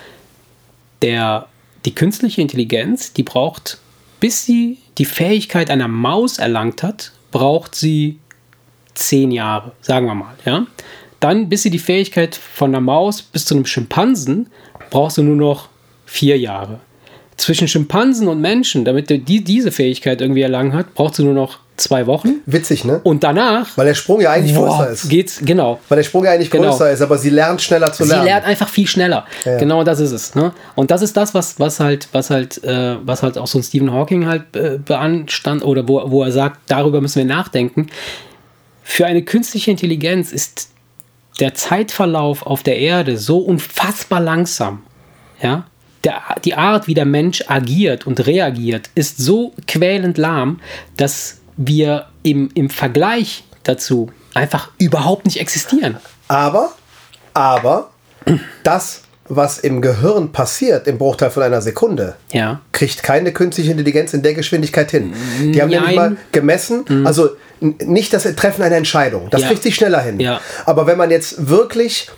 [1.02, 1.48] der
[1.84, 3.78] die künstliche Intelligenz, die braucht,
[4.20, 8.18] bis sie die Fähigkeit einer Maus erlangt hat, braucht sie
[8.94, 10.34] zehn Jahre, sagen wir mal.
[10.44, 10.66] Ja?
[11.20, 14.48] Dann, bis sie die Fähigkeit von einer Maus bis zu einem Schimpansen,
[14.90, 15.68] brauchst du nur noch
[16.06, 16.80] vier Jahre.
[17.36, 21.34] zwischen Schimpansen und Menschen, damit er die, diese Fähigkeit irgendwie erlangen hat, braucht sie nur
[21.34, 22.40] noch zwei Wochen.
[22.46, 23.00] Witzig, ne?
[23.02, 23.76] Und danach.
[23.76, 25.08] Weil der Sprung ja eigentlich boah, größer ist.
[25.08, 25.80] Geht's, genau.
[25.88, 26.70] Weil der Sprung ja eigentlich genau.
[26.70, 28.22] größer ist, aber sie lernt schneller zu lernen.
[28.22, 29.26] Sie lernt einfach viel schneller.
[29.44, 29.58] Ja, ja.
[29.58, 30.34] Genau das ist es.
[30.34, 30.52] Ne?
[30.74, 33.62] Und das ist das, was, was halt, was halt, äh, was halt auch so ein
[33.62, 37.88] Stephen Hawking halt äh, beanstand oder wo, wo er sagt, darüber müssen wir nachdenken.
[38.82, 40.68] Für eine künstliche Intelligenz ist
[41.40, 44.82] der Zeitverlauf auf der Erde so unfassbar langsam.
[45.42, 45.64] Ja,
[46.04, 50.60] der, die Art, wie der Mensch agiert und reagiert, ist so quälend lahm,
[50.96, 55.96] dass wir im, im Vergleich dazu einfach überhaupt nicht existieren.
[56.28, 56.72] Aber,
[57.32, 57.90] aber,
[58.62, 62.60] das, was im Gehirn passiert im Bruchteil von einer Sekunde, ja.
[62.72, 65.14] kriegt keine künstliche Intelligenz in der Geschwindigkeit hin.
[65.40, 65.80] Die haben Nein.
[65.80, 67.06] nämlich mal gemessen, mhm.
[67.06, 69.48] also nicht das Treffen einer Entscheidung, das ja.
[69.48, 70.20] kriegt sich schneller hin.
[70.20, 70.40] Ja.
[70.66, 72.10] Aber wenn man jetzt wirklich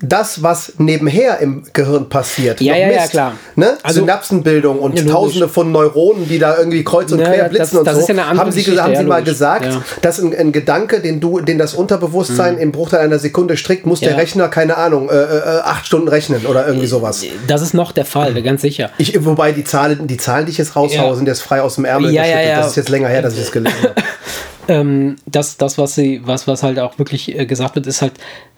[0.00, 3.32] das, was nebenher im Gehirn passiert, ja, ja, misst, ja, klar.
[3.56, 3.78] Ne?
[3.82, 7.96] Also, Synapsenbildung und ja, Tausende von Neuronen, die da irgendwie kreuz und quer blitzen das,
[7.96, 8.12] und so.
[8.12, 9.66] Ja haben Sie, Geschichte, haben Sie mal gesagt,
[10.02, 12.60] dass ein, ein, Gedanke, den du, den das Unterbewusstsein mhm.
[12.60, 16.46] im Bruchteil einer Sekunde strickt, muss der Rechner, keine Ahnung, äh, äh, acht Stunden rechnen
[16.46, 17.24] oder irgendwie sowas.
[17.48, 18.90] Das ist noch der Fall, ganz sicher.
[18.98, 21.84] Ich, wobei die Zahlen, die Zahlen, die ich jetzt raushaue, sind jetzt frei aus dem
[21.84, 23.94] Ärmel ja, ja, Das ist jetzt länger her, dass ich das gelesen habe.
[24.68, 28.12] ähm, das, das, was sie, was, was halt auch wirklich äh, gesagt wird, ist halt,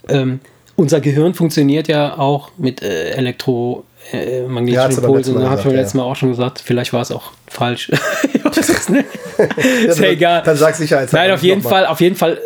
[0.08, 0.40] ähm,
[0.80, 5.34] unser Gehirn funktioniert ja auch mit äh, Elektro, äh, ja, Impulsen.
[5.34, 7.90] Da habe ich beim letzten Mal auch schon gesagt, vielleicht war es auch falsch.
[9.86, 10.42] ist ja egal.
[10.44, 11.12] Dann sag Sicherheit.
[11.12, 12.38] Nein, auf jeden Fall, auf jeden Fall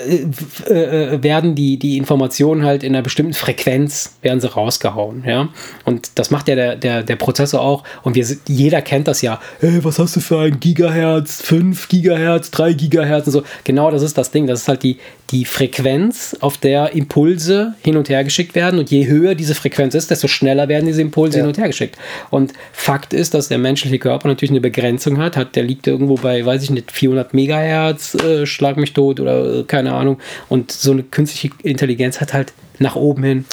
[0.69, 5.49] äh, äh, werden die, die Informationen halt in einer bestimmten Frequenz werden sie rausgehauen, ja.
[5.85, 7.85] Und das macht ja der, der, der Prozessor auch.
[8.03, 9.41] Und wir, jeder kennt das ja.
[9.61, 13.43] Hey, was hast du für ein Gigahertz, 5 Gigahertz, 3 Gigahertz und so.
[13.65, 14.47] Genau, das ist das Ding.
[14.47, 14.99] Das ist halt die,
[15.31, 18.79] die Frequenz, auf der Impulse hin und her geschickt werden.
[18.79, 21.43] Und je höher diese Frequenz ist, desto schneller werden diese Impulse ja.
[21.43, 21.97] hin und her geschickt.
[22.31, 25.37] Und Fakt ist, dass der menschliche Körper natürlich eine Begrenzung hat.
[25.37, 29.61] hat der liegt irgendwo bei, weiß ich nicht, 400 Megahertz, äh, schlag mich tot oder
[29.61, 30.19] äh, keine Ahnung.
[30.49, 33.45] Und so eine künstliche Intelligenz hat halt nach oben hin.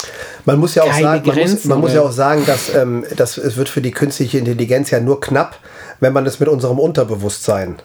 [0.44, 3.38] Man muss ja auch sagen, man, muss, man muss, ja auch sagen, dass, ähm, dass
[3.38, 5.58] es wird für die künstliche Intelligenz ja nur knapp,
[6.00, 7.76] wenn man es mit unserem Unterbewusstsein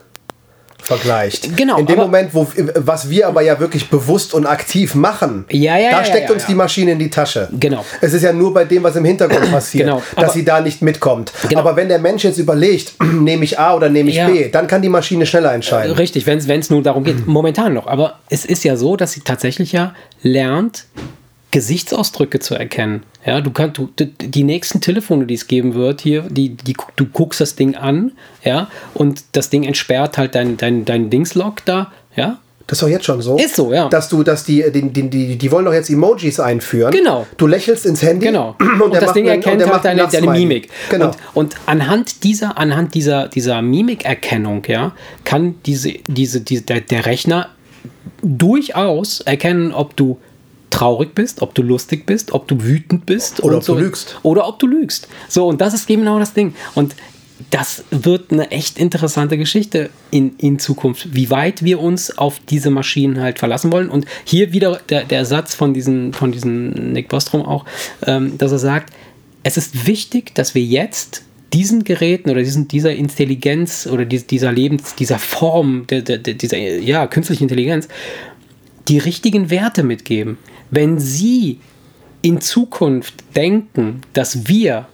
[0.82, 1.56] vergleicht.
[1.58, 1.78] Genau.
[1.78, 5.92] In dem Moment, wo was wir aber ja wirklich bewusst und aktiv machen, ja, ja,
[5.92, 7.50] da steckt ja, uns die Maschine in die Tasche.
[7.60, 7.84] Genau.
[8.02, 10.02] Es ist ja nur bei dem, was im Hintergrund passiert, genau.
[10.16, 11.32] dass aber, sie da nicht mitkommt.
[11.50, 11.62] Genau.
[11.62, 14.82] Aber wenn der Mensch jetzt überlegt, nehme ich A oder nehme ich B, dann kann
[14.82, 15.96] die Maschine schneller entscheiden.
[15.96, 17.18] Richtig, wenn es nur darum geht.
[17.28, 17.88] Momentan noch.
[17.88, 20.86] Aber es ist ja so, dass sie tatsächlich ja lernt,
[21.58, 23.02] Gesichtsausdrücke zu erkennen.
[23.26, 27.06] Ja, du kannst, du, die nächsten Telefone, die es geben wird, hier, die, die, du
[27.08, 28.12] guckst das Ding an,
[28.43, 32.89] ja, und das Ding entsperrt halt dein, dein, dein Dingslog da, ja, das ist doch
[32.89, 33.38] jetzt schon so.
[33.38, 33.89] Ist so, ja.
[33.89, 36.91] Dass du, dass die, die, die, die, wollen doch jetzt Emojis einführen.
[36.91, 37.26] Genau.
[37.38, 38.28] Du lächelst ins Handy.
[38.28, 38.56] Genau.
[38.60, 40.70] Und, und das Ding erkennt halt deine, deine Mimik.
[40.89, 41.08] Genau.
[41.08, 44.91] Und, und, anhand dieser, anhand dieser, dieser Mimikerkennung, ja,
[45.24, 47.50] kann diese, diese, diese, der, der Rechner
[48.22, 50.20] durchaus erkennen, ob du
[50.70, 53.44] traurig bist, ob du lustig bist, ob du wütend bist.
[53.44, 53.76] Oder ob so.
[53.76, 54.20] du lügst.
[54.24, 55.08] Oder ob du lügst.
[55.28, 56.54] So, und das ist genau das Ding.
[56.76, 56.96] Und
[57.52, 62.72] das wird eine echt interessante Geschichte in, in Zukunft, wie weit wir uns auf diese
[62.72, 63.90] Maschinen halt verlassen wollen.
[63.90, 67.66] Und hier wieder der, der Satz von diesem von diesen Nick Bostrom auch,
[68.06, 68.94] ähm, dass er sagt,
[69.44, 74.96] es ist wichtig, dass wir jetzt diesen Geräten oder diesen, dieser Intelligenz oder dieser Lebens,
[74.96, 77.88] dieser Form, der, der, dieser ja, künstlichen Intelligenz,
[78.88, 80.38] die richtigen Werte mitgeben.
[80.72, 81.60] Wenn Sie
[82.22, 84.88] in Zukunft denken, dass wir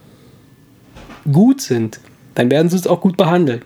[1.30, 2.00] gut sind,
[2.34, 3.62] dann werden Sie uns auch gut behandeln.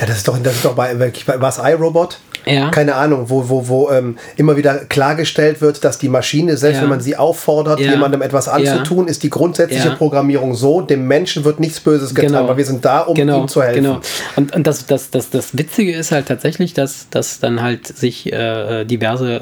[0.00, 2.18] Ja, das ist doch, das ist doch bei, bei was iRobot?
[2.46, 2.70] Ja.
[2.70, 6.82] keine Ahnung, wo, wo, wo ähm, immer wieder klargestellt wird, dass die Maschine, selbst ja.
[6.82, 7.90] wenn man sie auffordert, ja.
[7.90, 12.48] jemandem etwas anzutun, ist die grundsätzliche Programmierung so, dem Menschen wird nichts Böses getan, genau.
[12.48, 13.42] weil wir sind da, um genau.
[13.42, 13.82] ihm zu helfen.
[13.82, 14.00] Genau.
[14.36, 18.32] Und, und das, das, das, das Witzige ist halt tatsächlich, dass, dass dann halt sich
[18.32, 19.34] äh, diverse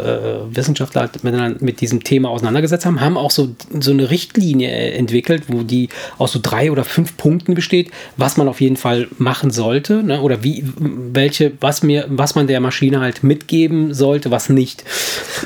[0.51, 1.25] äh, Wissenschaftler halt
[1.63, 5.89] mit diesem Thema auseinandergesetzt haben, haben auch so, so eine Richtlinie entwickelt, wo die
[6.19, 10.21] aus so drei oder fünf Punkten besteht, was man auf jeden Fall machen sollte, ne?
[10.21, 14.85] oder wie, welche, was mir, was man der Maschine Maschine halt mitgeben sollte, was nicht.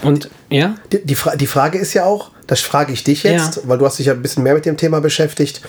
[0.02, 0.76] Und ja.
[0.92, 3.62] Die, die, Fra die Frage ist ja auch, das frage ich dich jetzt, ja.
[3.66, 5.62] weil du hast dich ja ein bisschen mehr mit dem Thema beschäftigt.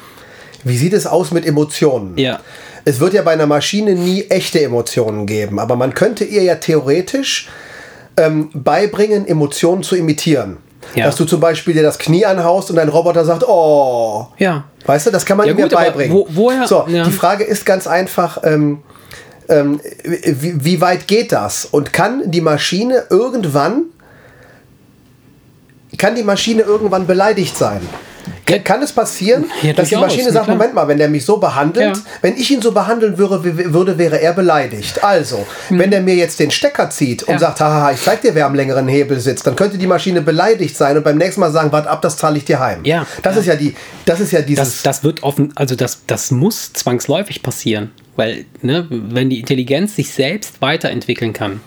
[0.64, 2.18] Wie sieht es aus mit Emotionen?
[2.18, 2.40] Ja.
[2.86, 6.56] Es wird ja bei einer Maschine nie echte Emotionen geben, aber man könnte ihr ja
[6.56, 7.50] theoretisch
[8.18, 10.58] ähm, beibringen, Emotionen zu imitieren.
[10.96, 11.06] Ja.
[11.06, 14.28] Dass du zum Beispiel dir das Knie anhaust und dein Roboter sagt, oh.
[14.38, 14.64] Ja.
[14.86, 16.16] Weißt du, das kann man ja, ihm gut, ja beibringen.
[16.16, 17.04] Wo, woher, so, ja.
[17.04, 18.80] die Frage ist ganz einfach, ähm,
[19.50, 21.66] ähm, wie, wie weit geht das?
[21.66, 23.84] Und kann die Maschine irgendwann,
[25.98, 27.82] kann die Maschine irgendwann beleidigt sein?
[28.64, 30.48] Kann es passieren, Ja, dass die Maschine sagt.
[30.48, 32.04] Moment mal, wenn der mich so behandelt, Ja.
[32.22, 35.04] wenn ich ihn so behandeln würde, würde, wäre er beleidigt.
[35.04, 37.34] Also, wenn der mir jetzt den Stecker zieht und.
[37.34, 37.40] Ja.
[37.40, 40.76] sagt, haha, ich zeig dir, wer am längeren Hebel sitzt, dann könnte die Maschine beleidigt
[40.76, 42.84] sein und beim nächsten Mal sagen, warte ab, das zahle ich dir heim.
[42.86, 43.06] Ja.
[43.22, 44.66] Das ist ja die, das ist ja dieses.
[44.68, 47.92] Das, das wird offen, also das, das muss zwangsläufig passieren.
[48.20, 51.62] Weil, ne, wenn die Intelligenz sich selbst weiterentwickeln kann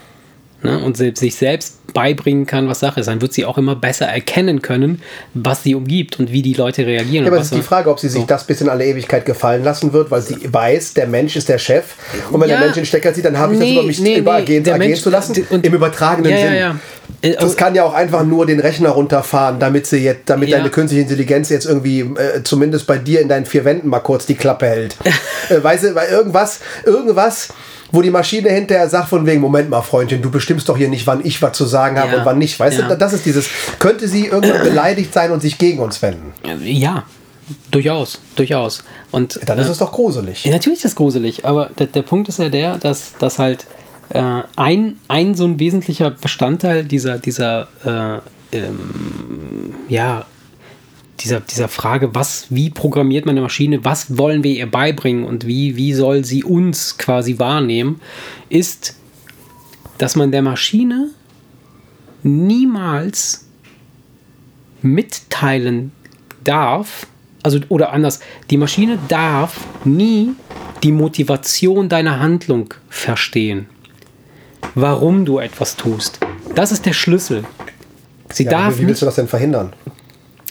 [0.62, 4.07] ne, und sich selbst beibringen kann, was Sache ist, dann wird sie auch immer besser
[4.07, 5.03] erkennen können,
[5.35, 7.25] was sie umgibt und wie die Leute reagieren.
[7.27, 8.27] Ja, aber es ist die Frage, ob sie sich so.
[8.27, 11.59] das bis in alle Ewigkeit gefallen lassen wird, weil sie weiß, der Mensch ist der
[11.59, 11.85] Chef.
[12.31, 12.57] Und wenn Ja.
[12.57, 14.70] der Mensch den Stecker zieht, dann habe ich das Nee, über mich nee, übergehen, nee,
[14.70, 15.46] ergehen zu lassen.
[15.51, 16.46] und- Im übertragenen ja, Sinn.
[16.55, 16.77] Ja, ja.
[17.20, 20.59] Äh, Das kann ja auch einfach nur den Rechner runterfahren, damit sie jetzt, damit Ja.
[20.59, 24.25] deine künstliche Intelligenz jetzt irgendwie äh, zumindest bei dir in deinen vier Wänden mal kurz
[24.27, 24.96] die Klappe hält.
[25.51, 27.48] äh, weißt du, weil irgendwas, irgendwas,
[27.92, 31.07] wo die Maschine hinterher sagt von wegen, Moment mal, Freundchen, du bestimmst doch hier nicht,
[31.07, 32.18] wann ich was zu sagen habe Ja.
[32.20, 32.59] und wann nicht.
[32.59, 32.88] Weißt Ja.
[32.88, 33.46] du, das ist dieses,
[33.78, 36.33] könnte sie irgendwann beleidigt sein und sich gegen uns wenden.
[36.64, 37.05] ja,
[37.70, 38.83] durchaus, durchaus.
[39.11, 40.44] Und Dann ist es doch gruselig.
[40.44, 43.66] Ja, natürlich ist das gruselig, aber der, der Punkt ist ja der, dass, dass halt
[44.09, 50.24] äh, ein, ein so ein wesentlicher Bestandteil dieser, dieser äh, ähm, ja,
[51.23, 55.47] dieser, dieser Frage, was, wie programmiert man eine Maschine, was wollen wir ihr beibringen und
[55.47, 58.01] wie, wie soll sie uns quasi wahrnehmen,
[58.49, 58.97] ist,
[59.99, 61.11] dass man der Maschine
[62.23, 63.47] niemals
[64.83, 65.93] mitteilen
[66.45, 67.07] darf,
[67.43, 70.31] also oder anders, die Maschine darf nie
[70.83, 73.67] die Motivation deiner Handlung verstehen.
[74.75, 76.19] Warum du etwas tust.
[76.55, 77.45] Das ist der Schlüssel.
[78.33, 79.73] Sie Ja, darf wie, wie willst du das denn verhindern?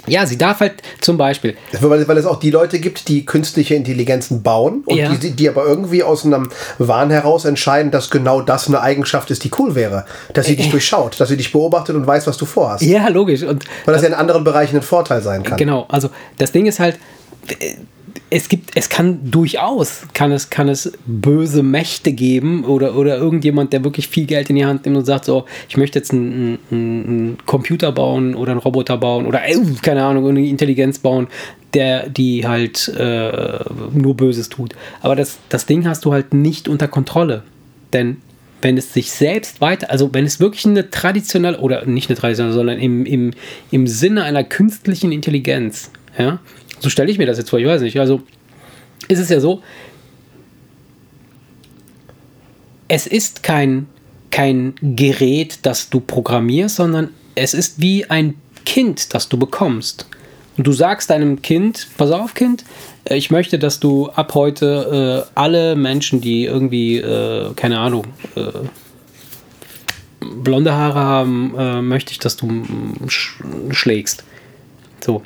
[0.08, 3.76] Ja, sie darf halt zum Beispiel, Weil, weil es auch die Leute gibt, die künstliche
[3.76, 5.14] Intelligenzen bauen und Ja.
[5.16, 9.44] die, die aber irgendwie aus einem Wahn heraus entscheiden, dass genau das eine Eigenschaft ist,
[9.44, 10.06] die cool wäre.
[10.34, 12.84] Dass sie dich durchschaut, dass sie dich beobachtet und weiß, was du vorhast.
[12.84, 13.44] ja, logisch.
[13.44, 15.58] Und Weil das ja in anderen Bereichen ein Vorteil sein kann.
[15.58, 16.98] Genau, also das Ding ist halt,
[17.60, 17.74] äh,
[18.30, 23.74] es gibt, es kann durchaus, kann es, kann es böse Mächte geben oder, oder irgendjemand,
[23.74, 26.60] der wirklich viel Geld in die Hand nimmt und sagt so, ich möchte jetzt einen,
[26.72, 31.28] einen, einen Computer bauen oder einen Roboter bauen oder äh, keine Ahnung, eine Intelligenz bauen,
[31.74, 33.60] der die halt äh,
[33.94, 34.76] nur Böses tut.
[35.02, 37.44] Aber das, das Ding hast du halt nicht unter Kontrolle.
[37.94, 38.18] Denn
[38.62, 42.54] wenn es sich selbst weiter, also wenn es wirklich eine traditionelle, oder nicht eine traditionelle,
[42.54, 43.32] sondern im, im,
[43.72, 46.40] im Sinne einer künstlichen Intelligenz, ja,
[46.82, 48.22] so stelle ich mir das jetzt vor, ich weiß nicht, also
[49.08, 49.62] ist es ja so,
[52.88, 53.88] es ist kein,
[54.32, 60.08] kein Gerät, das du programmierst, sondern es ist wie ein Kind, das du bekommst.
[60.58, 62.66] Und du sagst deinem Kind, pass auf Kind,
[63.06, 68.08] äh, ich möchte, dass du ab heute äh, alle Menschen, die irgendwie, äh, keine Ahnung,
[68.36, 68.42] äh,
[70.20, 72.64] blonde Haare haben, äh, möchte ich, dass du
[73.08, 74.24] sch schlägst.
[75.00, 75.24] So.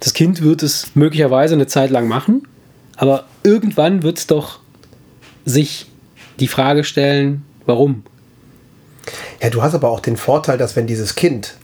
[0.00, 2.48] Das Kind wird es möglicherweise eine Zeit lang machen,
[2.96, 4.60] aber irgendwann wird es doch
[5.44, 5.86] sich
[6.38, 8.02] die Frage stellen, warum?
[9.42, 11.54] Ja, du hast aber auch den Vorteil, dass wenn dieses Kind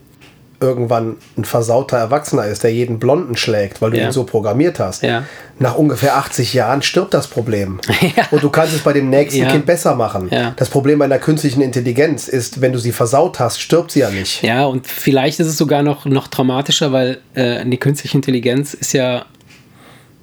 [0.60, 4.06] irgendwann ein versauter Erwachsener ist, der jeden Blonden schlägt, weil du Ja.
[4.06, 5.24] ihn so programmiert hast, Ja.
[5.58, 7.80] nach ungefähr 80 Jahren stirbt das Problem.
[8.16, 8.26] Ja.
[8.30, 9.46] Und du kannst es bei dem nächsten.
[9.48, 10.30] Kind besser machen.
[10.56, 14.42] Das Problem einer künstlichen Intelligenz ist, wenn du sie versaut hast, stirbt sie ja nicht.
[14.42, 18.92] Ja, und vielleicht ist es sogar noch, noch dramatischer, weil äh, die künstliche Intelligenz ist
[18.92, 19.26] ja.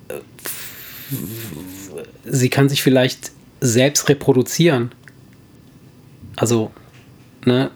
[0.10, 0.14] äh,
[2.26, 4.92] Sie kann sich vielleicht selbst reproduzieren.
[6.36, 6.72] Also,
[7.46, 7.70] ne?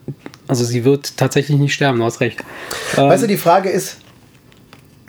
[0.48, 2.40] Also sie wird tatsächlich nicht sterben, du hast recht.
[2.98, 3.98] Ähm, Weißt du, die Frage ist,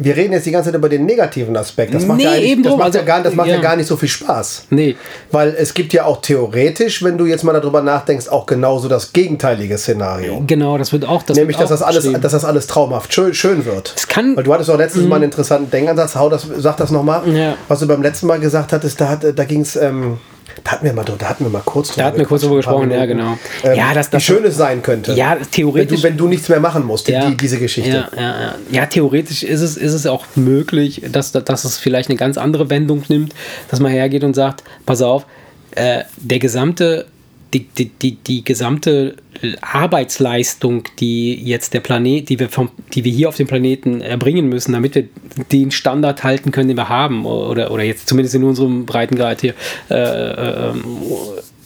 [0.00, 1.92] wir reden jetzt die ganze Zeit über den negativen Aspekt.
[1.92, 3.56] Das macht, Nee, ja, eben das macht, ja, Also, gar, das macht ja.
[3.56, 3.60] ja.
[3.60, 4.66] gar nicht so viel Spaß.
[4.70, 4.94] nee,
[5.32, 9.12] Weil es gibt ja auch theoretisch, wenn du jetzt mal darüber nachdenkst, auch genauso das
[9.12, 10.40] gegenteilige Szenario.
[10.46, 11.24] genau, das wird auch.
[11.24, 13.92] Das Nämlich, dass das, alles, dass das alles traumhaft schön, schön wird.
[13.96, 14.36] Es kann- Mhm.
[14.36, 16.14] Weil du hattest auch letztens mal einen interessanten Denkansatz.
[16.14, 17.28] Hau das, sag das nochmal.
[17.36, 17.56] Ja.
[17.66, 19.74] Was du beim letzten Mal gesagt hattest, da, hat, da ging es.
[19.74, 20.18] Ähm,
[20.64, 22.56] da hatten wir mal da hatten wir mal kurz drüber Da hatten wir kurz drüber
[22.56, 23.38] gesprochen, ja, genau.
[23.64, 25.12] Ähm, Ja, das- das- wie schön es sein könnte.
[25.14, 26.00] Ja, wenn theoretisch.
[26.00, 27.90] du, wenn du nichts mehr machen musst, die, diese Geschichte.
[28.16, 28.54] Ja, ja, ja.
[28.70, 32.70] ja, theoretisch ist es, ist es auch möglich, dass, dass es vielleicht eine ganz andere
[32.70, 33.34] Wendung nimmt,
[33.70, 35.26] dass man hergeht und sagt, pass auf,
[35.72, 37.06] äh, der gesamte,
[37.54, 39.16] die, die, die, die gesamte
[39.60, 44.48] Arbeitsleistung, die jetzt der Planet, die wir, vom, die wir hier auf dem Planeten erbringen
[44.48, 45.08] müssen, damit wir
[45.50, 49.54] den Standard halten können, den wir haben, oder, oder jetzt zumindest in unserem Breitengrad hier,
[49.90, 50.74] äh, äh,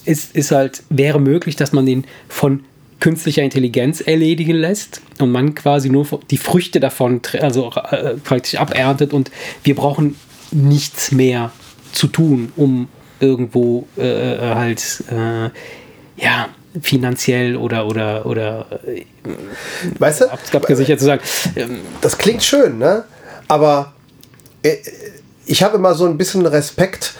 [0.04, 2.60] ist, ist halt, wäre möglich, dass man den von
[3.00, 9.12] künstlicher Intelligenz erledigen lässt und man quasi nur die Früchte davon also äh, praktisch aberntet
[9.12, 9.32] und
[9.64, 10.14] wir brauchen
[10.52, 11.50] nichts mehr
[11.92, 12.88] zu tun, um
[13.22, 15.50] irgendwo äh, äh, halt äh,
[16.22, 16.48] ja
[16.80, 19.04] finanziell oder oder oder äh,
[19.98, 20.32] Weißt du?
[20.32, 21.22] ab- abgesichert zu sagen.
[21.56, 23.04] Ähm, Das klingt schön, ne?
[23.48, 23.92] Aber
[24.62, 24.76] äh,
[25.46, 27.14] ich habe immer so ein bisschen Respekt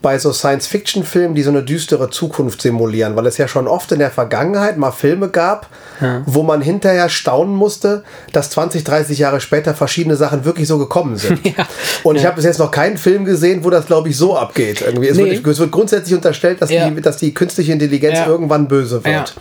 [0.00, 3.98] bei so Science-Fiction-Filmen, die so eine düstere Zukunft simulieren, weil es ja schon oft in
[3.98, 5.68] der Vergangenheit mal Filme gab,
[6.00, 6.22] ja.
[6.24, 11.16] wo man hinterher staunen musste, dass 20, 30 Jahre später verschiedene Sachen wirklich so gekommen
[11.16, 11.40] sind.
[11.48, 11.66] Ja.
[12.02, 12.20] Und ja.
[12.20, 14.82] ich habe bis jetzt noch keinen Film gesehen, wo das, glaube ich, so abgeht.
[14.82, 15.08] Irgendwie.
[15.08, 15.30] Es, nee.
[15.30, 19.34] wird, es wird grundsätzlich unterstellt, dass, die, dass die künstliche Intelligenz irgendwann böse wird.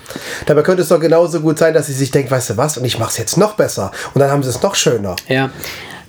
[0.45, 2.85] Dabei könnte es doch genauso gut sein, dass sie sich denkt, weißt du was, und
[2.85, 3.91] ich mache es jetzt noch besser.
[4.13, 5.17] Und dann haben sie es noch schöner.
[5.27, 5.49] Ja,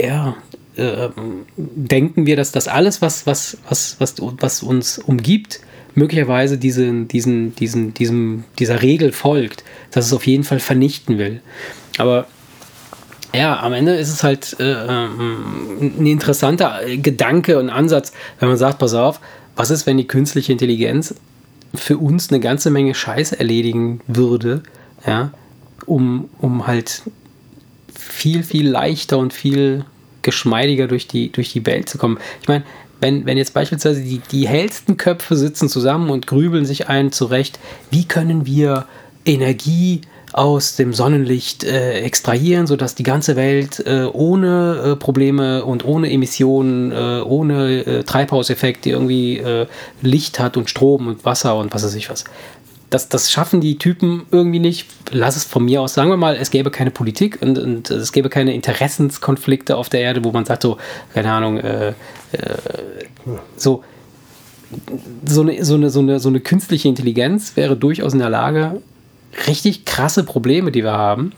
[0.00, 0.36] ja,
[0.76, 1.08] äh,
[1.56, 5.60] denken wir, dass das alles, was, was, was, was, was uns umgibt,
[5.94, 11.42] möglicherweise diesen, diesen, diesen, diesem, dieser Regel folgt, dass es auf jeden Fall vernichten will.
[11.98, 12.26] Aber
[13.34, 18.58] ja, am Ende ist es halt äh, ähm, ein interessanter Gedanke und Ansatz, wenn man
[18.58, 19.20] sagt, pass auf,
[19.56, 21.14] was ist, wenn die künstliche Intelligenz
[21.74, 24.62] für uns eine ganze Menge Scheiß erledigen würde,
[25.06, 25.32] ja,
[25.86, 27.02] um, um halt
[27.94, 29.84] viel, viel leichter und viel
[30.22, 32.18] geschmeidiger durch die, durch die Welt zu kommen.
[32.40, 32.64] Ich meine,
[33.00, 37.58] wenn, wenn jetzt beispielsweise die, die hellsten Köpfe sitzen zusammen und grübeln sich ein zurecht,
[37.90, 38.86] wie können wir
[39.24, 45.84] Energie aus dem Sonnenlicht äh, extrahieren, sodass die ganze Welt äh, ohne äh, Probleme und
[45.84, 49.66] ohne Emissionen, äh, ohne äh, Treibhauseffekt irgendwie äh,
[50.00, 52.24] Licht hat und Strom und Wasser und was weiß ich was.
[52.88, 54.86] Das, das schaffen die Typen irgendwie nicht.
[55.10, 55.94] Lass es von mir aus.
[55.94, 60.00] Sagen wir mal, es gäbe keine Politik und, und es gäbe keine Interessenskonflikte auf der
[60.00, 60.76] Erde, wo man sagt, so,
[61.14, 61.58] keine Ahnung,
[63.56, 63.82] so,
[65.24, 68.82] so eine, so, eine, so, eine, so eine künstliche Intelligenz wäre durchaus in der Lage,
[69.46, 71.32] richtig krasse Probleme, die wir haben,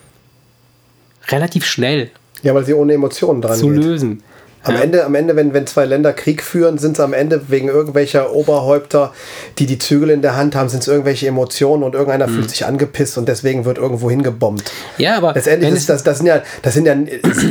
[1.29, 2.11] relativ schnell
[2.45, 3.83] ja, weil sie ohne Emotionen dran zu geht.
[3.83, 4.23] lösen.
[4.63, 4.81] Am, ja.
[4.81, 8.33] Ende, am Ende, wenn, wenn zwei Länder Krieg führen, sind es am Ende wegen irgendwelcher
[8.33, 9.13] Oberhäupter,
[9.59, 12.35] die die Zügel in der Hand haben, sind es irgendwelche Emotionen und irgendeiner mhm.
[12.35, 14.73] fühlt sich angepisst und deswegen wird irgendwo hingebombt.
[14.97, 16.97] Ja, aber letztendlich ist das, das sind ja, das sind ja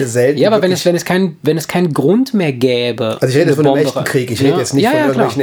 [0.08, 0.40] selten.
[0.40, 3.18] Ja, aber wenn es, wenn es keinen, wenn es keinen Grund mehr gäbe.
[3.22, 4.32] Also ich rede jetzt von einem echten Krieg.
[4.32, 4.48] Ich ja.
[4.48, 5.42] rede jetzt nicht ja, von irgendwelchen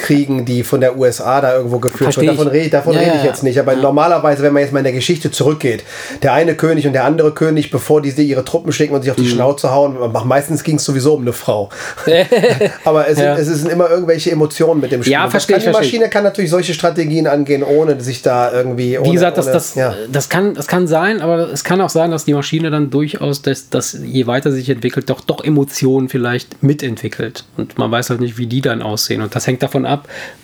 [0.00, 2.36] Interessenskriegen, die von der USA da irgendwo geführt werden.
[2.36, 3.58] Davon, rede, davon rede ich jetzt nicht.
[3.58, 5.84] Aber normalerweise, wenn man jetzt mal in der Geschichte zurückgeht,
[6.22, 9.16] der eine König und der andere König, bevor die ihre Truppen schicken und sich auf
[9.16, 9.28] die mhm.
[9.28, 11.70] Schnauze hauen, meistens ging es sowieso um eine Frau.
[12.84, 13.36] Aber es, ja.
[13.36, 15.12] sind, es sind immer irgendwelche Emotionen mit dem Spiel.
[15.12, 15.64] Ja, verstehe ich.
[15.64, 18.98] Die Maschine kann natürlich solche Strategien angehen, ohne sich da irgendwie.
[18.98, 19.94] Ohne, Wie gesagt, das, ohne, das, ja.
[20.10, 23.42] das, kann, das kann sein, aber es kann auch sein, dass die Maschine dann durchaus,
[23.42, 27.44] dass, dass je weiter sich entwickelt, doch, doch Emotionen vielleicht mitentwickelt.
[27.56, 29.22] Und man weiß halt nicht, wie die dann aussehen.
[29.22, 29.89] Und das hängt davon ab,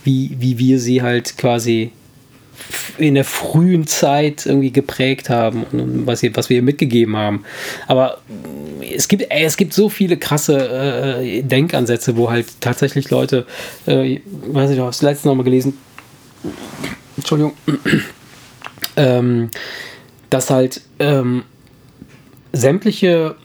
[0.04, 1.92] wie, wie wir sie halt quasi
[2.98, 7.44] in der frühen Zeit irgendwie geprägt haben und was, was wir mitgegeben haben.
[7.86, 8.18] Aber
[8.94, 13.46] es gibt, es gibt so viele krasse äh, Denkansätze, wo halt tatsächlich Leute,
[13.86, 15.76] äh, weiß ich, habe das letzte noch mal gelesen,
[17.16, 17.52] Entschuldigung,
[18.96, 19.50] ähm,
[20.30, 21.44] dass halt ähm,
[22.52, 23.36] sämtliche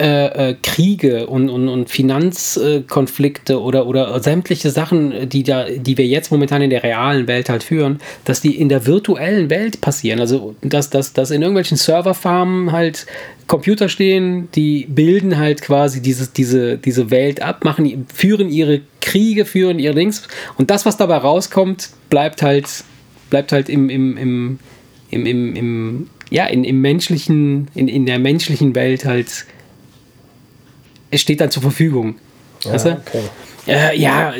[0.00, 6.06] äh, äh, Kriege und, und, und Finanzkonflikte oder, oder sämtliche Sachen, die, da, die wir
[6.06, 10.18] jetzt momentan in der realen Welt halt führen, dass die in der virtuellen Welt passieren.
[10.18, 13.06] Also, dass, dass, dass in irgendwelchen Serverfarmen halt
[13.46, 19.44] Computer stehen, die bilden halt quasi dieses, diese, diese Welt ab, machen, führen ihre Kriege,
[19.44, 22.84] führen ihre Dings und das, was dabei rauskommt, bleibt halt,
[23.28, 24.58] bleibt halt im, im, im,
[25.10, 29.44] im, im, im ja, in, im menschlichen, in, in der menschlichen Welt halt
[31.10, 32.16] es steht dann zur Verfügung.
[32.64, 32.90] Ja, weißt du?
[32.92, 33.22] okay.
[33.66, 34.32] äh, ja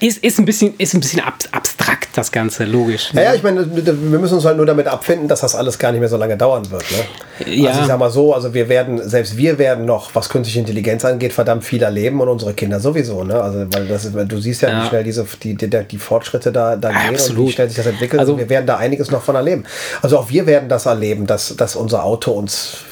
[0.00, 3.10] ist, ist, ein bisschen, ist ein bisschen abstrakt, das Ganze, logisch.
[3.12, 5.90] Ja, ja, ich meine, wir müssen uns halt nur damit abfinden, dass das alles gar
[5.90, 6.84] nicht mehr so lange dauern wird.
[6.90, 7.52] Ne?
[7.52, 7.70] Ja.
[7.70, 11.04] Also ich sag mal so, also wir werden, selbst wir werden noch, was künstliche Intelligenz
[11.04, 13.24] angeht, verdammt viel erleben und unsere Kinder sowieso.
[13.24, 13.40] Ne?
[13.40, 14.84] Also weil das ist, du siehst ja, ja.
[14.84, 17.40] wie schnell diese, die, die, die Fortschritte da, da gehen Absolut.
[17.40, 18.20] und wie schnell sich das entwickelt.
[18.20, 19.64] Also, wir werden da einiges noch von erleben.
[20.00, 22.84] Also auch wir werden das erleben, dass, dass unser Auto uns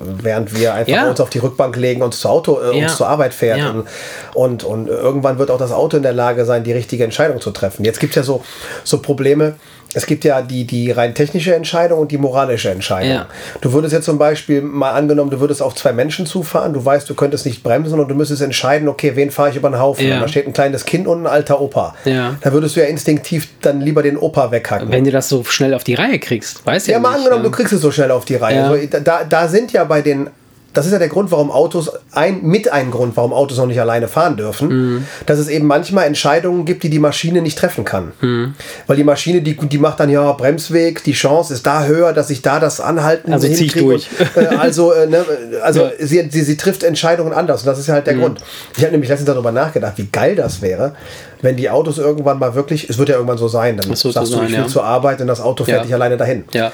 [0.00, 1.08] während wir einfach ja.
[1.08, 2.84] uns auf die Rückbank legen und zu Auto, äh, ja.
[2.84, 3.58] uns zur Arbeit fährt.
[3.58, 3.70] Ja.
[3.70, 3.86] Und,
[4.34, 7.50] und, und, irgendwann wird auch das Auto in der Lage sein, die richtige Entscheidung zu
[7.50, 7.84] treffen.
[7.84, 8.42] Jetzt gibt es ja so,
[8.84, 9.54] so Probleme,
[9.94, 13.12] es gibt ja die, die rein technische Entscheidung und die moralische Entscheidung.
[13.12, 13.26] Ja.
[13.60, 17.08] Du würdest jetzt zum Beispiel mal angenommen, du würdest auf zwei Menschen zufahren, du weißt,
[17.08, 20.06] du könntest nicht bremsen und du müsstest entscheiden, okay, wen fahre ich über den Haufen?
[20.06, 20.16] Ja.
[20.16, 21.94] Und da steht ein kleines Kind und ein alter Opa.
[22.04, 22.36] Ja.
[22.40, 24.90] Da würdest du ja instinktiv dann lieber den Opa weghacken.
[24.90, 27.18] Wenn du das so schnell auf die Reihe kriegst, weißt du Ja, ja, mal nicht,
[27.18, 27.50] angenommen, ja.
[27.50, 28.56] du kriegst es so schnell auf die Reihe.
[28.56, 28.68] Ja.
[28.68, 30.30] So, da, da sind ja bei den,
[30.74, 33.80] das ist ja der Grund, warum Autos, ein, mit ein Grund, warum Autos noch nicht
[33.80, 35.06] alleine fahren dürfen, Mhm.
[35.26, 38.12] dass es eben manchmal Entscheidungen gibt, die die Maschine nicht treffen kann.
[38.20, 38.54] Mhm.
[38.86, 42.30] Weil die Maschine, die, die macht dann ja Bremsweg, die Chance ist da höher, dass
[42.30, 44.08] ich da das Anhalten Also zieh ich durch.
[44.34, 45.24] Und, äh, also äh, ne,
[45.62, 45.86] also Ja.
[45.98, 46.06] Mhm.
[46.06, 48.40] sie, sie, sie trifft Entscheidungen anders und das ist ja halt der Grund.
[48.76, 50.94] Ich habe nämlich letztens darüber nachgedacht, wie geil das wäre,
[51.42, 54.08] wenn die Autos irgendwann mal wirklich, es wird ja irgendwann so sein, dann sagst so
[54.10, 54.66] du, sein, ich will ja.
[54.68, 55.84] zur Arbeit und das Auto fährt Ja.
[55.84, 56.72] dich alleine dahin Ja.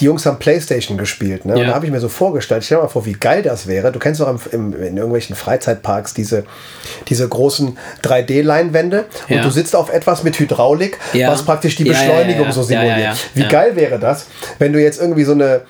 [0.00, 1.44] Die Jungs haben Playstation gespielt.
[1.44, 1.54] Ne?
[1.54, 1.66] Und Ja.
[1.68, 3.90] da habe ich mir so vorgestellt, stell dir mal vor, wie geil das wäre.
[3.92, 6.44] Du kennst doch im, im, in irgendwelchen Freizeitparks diese,
[7.08, 9.42] diese großen 3D-Leinwände und Ja.
[9.42, 11.30] du sitzt auf etwas mit Hydraulik, Ja.
[11.30, 13.16] was praktisch die Beschleunigung so simuliert.
[13.34, 14.26] Wie geil wäre das,
[14.58, 15.62] wenn du jetzt irgendwie so eine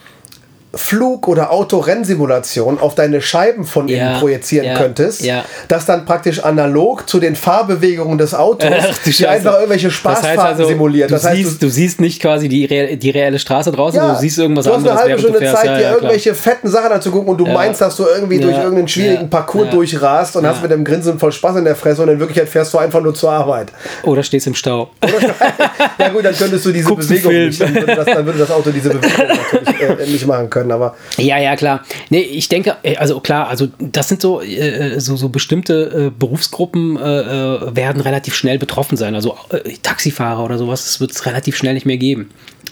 [0.75, 5.45] Flug- oder Autorennsimulation auf deine Scheiben von innen Ja, projizieren ja, könntest, ja.
[5.69, 9.31] das dann praktisch analog zu den Fahrbewegungen des Autos Ach, du die Scheiße.
[9.31, 11.11] einfach irgendwelche Das Spaßfahrten heißt also, simuliert.
[11.11, 14.15] Du, Das heißt, siehst, du siehst nicht quasi die, real, die reelle Straße draußen, du
[14.17, 15.53] siehst irgendwas du hast anderes, eine halbe du Stunde.
[15.53, 17.55] Zeit, Ja, dir ja, irgendwelche fetten Sachen anzugucken und du Ja.
[17.55, 18.63] meinst, dass du irgendwie durch Ja.
[18.63, 19.29] irgendeinen schwierigen Ja.
[19.29, 19.71] Parcours Ja.
[19.73, 22.75] durchrast und hast mit einem Grinsen voll Spaß in der Fresse und in Wirklichkeit fährst
[22.75, 23.69] du einfach nur zur Arbeit.
[24.03, 24.91] Oder stehst im Stau.
[25.99, 28.51] Ja gut, dann könntest du diese Guckst Bewegung nicht, dann würde, das, dann würde das
[28.51, 31.85] Auto diese Bewegung natürlich äh, nicht machen können, aber Ja, ja, klar.
[32.11, 36.11] Nee, ich denke, äh, also klar, also das sind so, äh, so, so bestimmte äh,
[36.19, 39.15] Berufsgruppen äh, äh, werden relativ schnell betroffen sein.
[39.15, 42.31] Also äh, Taxifahrer oder sowas, das wird es relativ schnell nicht mehr geben.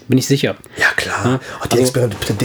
[0.08, 0.54] Bin ich sicher.
[0.76, 1.40] ja klar.
[1.60, 1.92] Ach, die Also-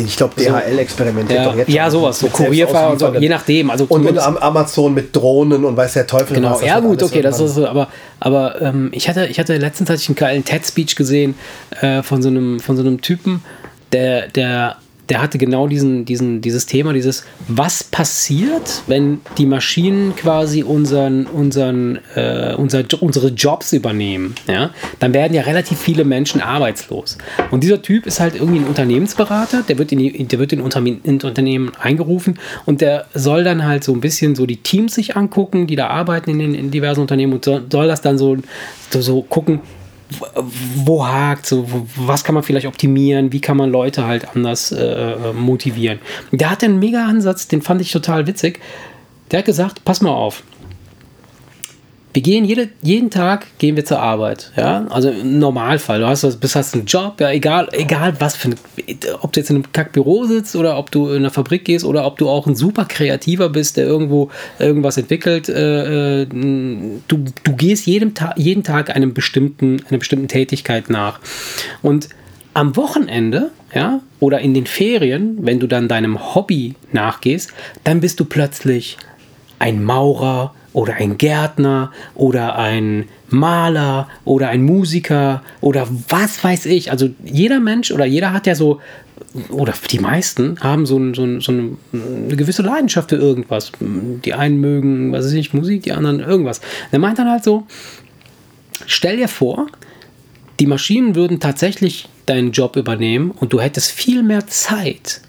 [0.08, 3.30] ich glaube, DHL experimentiert Ja, doch jetzt ja schon sowas, so Kurierfahrer und so, je
[3.30, 3.70] nachdem.
[3.70, 6.60] Also Und mit Amazon mit Drohnen und weiß der Teufel Genau, was.
[6.60, 7.90] das ja gut, okay, das ist so, aber,
[8.20, 11.36] aber ähm, ich hatte, ich hatte letztens hatte ich einen geilen TED-Speech gesehen
[11.82, 13.44] äh, von so einem, von so einem Typen,
[13.92, 14.78] der, der,
[15.12, 21.26] der hatte genau diesen, diesen, dieses Thema, dieses, was passiert, wenn die Maschinen quasi unseren,
[21.26, 27.18] unseren, äh, unser, unsere Jobs übernehmen, ja, dann werden ja relativ viele Menschen arbeitslos.
[27.52, 30.62] Und dieser Typ ist halt irgendwie ein Unternehmensberater, der wird in, die, der wird in,
[30.62, 34.96] Unternehmen, in Unternehmen eingerufen und der soll dann halt so ein bisschen so die Teams
[34.96, 38.18] sich angucken, die da arbeiten in den in diversen Unternehmen und soll, soll das dann
[38.18, 38.38] so,
[38.90, 39.60] so, so gucken,
[40.86, 45.34] wo- hakt, so, was kann man vielleicht optimieren, wie kann man Leute halt anders äh,
[45.34, 46.00] motivieren.
[46.32, 48.60] Der hatte einen mega Ansatz, den fand ich total witzig.
[49.32, 50.44] Der hat gesagt, pass mal auf,
[52.14, 56.40] wir gehen jede, jeden Tag gehen wir zur Arbeit, ja, also im Normalfall, du hast,
[56.40, 58.56] bist, hast einen Job, ja, egal, egal was für ein,
[59.22, 62.06] ob du jetzt in einem Kackbüro sitzt oder ob du in einer Fabrik gehst oder
[62.06, 67.56] ob du auch ein super Kreativer bist, der irgendwo irgendwas entwickelt, äh, äh, du, du
[67.56, 71.20] gehst jedem Ta jeden Tag einem bestimmten, einer bestimmten Tätigkeit nach.
[71.82, 72.10] Und
[72.54, 77.54] am Wochenende, ja, oder in den Ferien, wenn du dann deinem Hobby nachgehst,
[77.84, 78.98] dann bist du plötzlich
[79.60, 86.92] ein Maurer oder ein Gärtner oder ein Maler oder ein Musiker oder was weiß ich.
[86.92, 88.80] Also jeder Mensch oder jeder hat ja so,
[89.50, 93.72] oder die meisten haben so, ein, so, ein, so eine, gewisse Leidenschaft für irgendwas.
[93.80, 96.62] Die einen mögen, was weiß ich, Musik, die anderen irgendwas.
[96.92, 97.66] Der meint dann halt so,
[98.86, 99.68] stell dir vor,
[100.60, 105.22] die Maschinen würden tatsächlich deinen Job übernehmen und du hättest viel mehr Zeit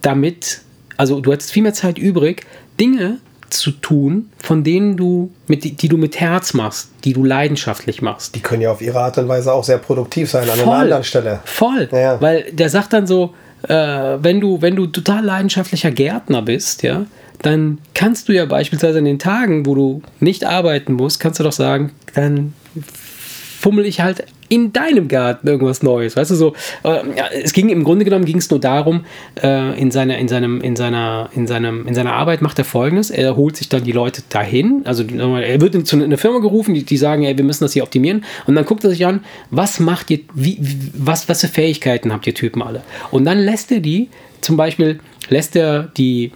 [0.00, 0.60] damit,
[0.96, 2.46] also du hättest viel mehr Zeit übrig,
[2.78, 3.18] Dinge
[3.52, 8.34] zu tun, von denen du, mit, die du mit Herz machst, die du leidenschaftlich machst.
[8.34, 11.04] Die können ja auf ihre Art und Weise auch sehr produktiv sein an einer anderen
[11.04, 11.40] Stelle.
[11.44, 11.88] Voll.
[11.92, 12.20] Ja, ja.
[12.20, 13.34] Weil der sagt dann so,
[13.68, 17.06] äh, wenn, du, wenn du total leidenschaftlicher Gärtner bist, ja,
[17.42, 21.44] dann kannst du ja beispielsweise in den Tagen, wo du nicht arbeiten musst, kannst du
[21.44, 22.54] doch sagen, dann
[23.60, 26.14] fummel ich halt in deinem Garten irgendwas Neues.
[26.14, 27.00] Weißt du so, äh,
[27.42, 29.06] es ging im Grunde genommen ging es nur darum,
[29.42, 33.10] äh, in seiner, in seinem, in seiner, in seinem, in seiner Arbeit macht er folgendes,
[33.10, 36.84] er holt sich dann die Leute dahin, also er wird zu einer Firma gerufen, die,
[36.84, 39.80] die sagen, ey, wir müssen das hier optimieren und dann guckt er sich an, was
[39.80, 40.58] macht ihr, wie,
[40.92, 42.82] was, was für Fähigkeiten habt ihr Typen alle?
[43.10, 44.10] Und dann lässt er die,
[44.42, 45.00] zum Beispiel
[45.30, 46.30] lässt er die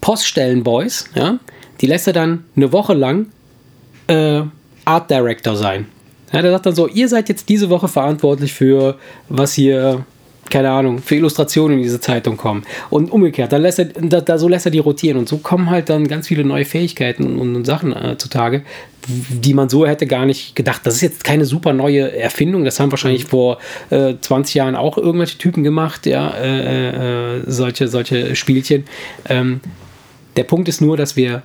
[0.00, 1.40] Poststellenboys, ja,
[1.80, 3.26] die lässt er dann eine Woche lang
[4.06, 4.42] äh,
[4.84, 5.86] Art Director sein.
[6.32, 8.96] Ja, der sagt dann so, ihr seid jetzt diese Woche verantwortlich für
[9.28, 10.04] was hier,
[10.50, 12.64] keine Ahnung, für Illustrationen in diese Zeitung kommen.
[12.88, 15.18] Und umgekehrt, dann lässt er, da, da, so lässt er die rotieren.
[15.18, 18.62] Und so kommen halt dann ganz viele neue Fähigkeiten und, und Sachen äh, zutage,
[19.08, 20.80] die man so hätte gar nicht gedacht.
[20.84, 22.64] Das ist jetzt keine super neue Erfindung.
[22.64, 23.58] Das haben wahrscheinlich vor
[23.90, 28.84] äh, 20 Jahren auch irgendwelche Typen gemacht, ja, äh, äh, solche, solche Spielchen.
[29.28, 29.60] Ähm,
[30.36, 31.42] der Punkt ist nur, dass wir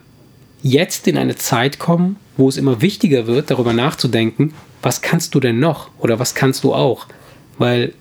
[0.64, 5.39] jetzt in eine Zeit kommen, wo es immer wichtiger wird, darüber nachzudenken, was kannst du
[5.39, 7.07] denn noch oder was kannst du auch?
[7.57, 7.93] Weil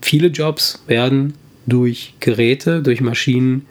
[0.00, 1.34] viele Jobs werden
[1.66, 3.66] durch Geräte, durch Maschinen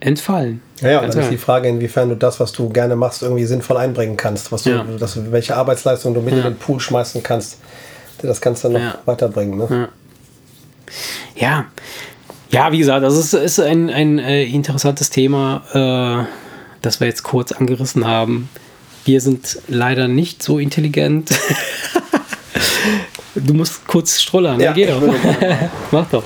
[0.00, 0.60] entfallen.
[0.80, 3.78] Ja, ja, dann ist die Frage, inwiefern du das, was du gerne machst, irgendwie sinnvoll
[3.78, 4.84] einbringen kannst, was du, ja.
[4.98, 6.38] das, welche Arbeitsleistung du mit ja.
[6.38, 7.58] in den Pool schmeißen kannst,
[8.20, 8.98] das kannst du noch ja.
[9.06, 9.58] weiterbringen.
[9.58, 9.88] Ne?
[11.34, 11.64] Ja.
[12.50, 12.72] ja.
[12.72, 16.26] wie gesagt, das ist, ist ein, ein äh, interessantes Thema, äh,
[16.82, 18.50] das wir jetzt kurz angerissen haben.
[19.06, 21.30] Wir sind leider nicht so intelligent.
[23.36, 24.58] du musst kurz strullern.
[24.58, 25.00] Ja, geh doch.
[25.92, 26.24] Mach doch.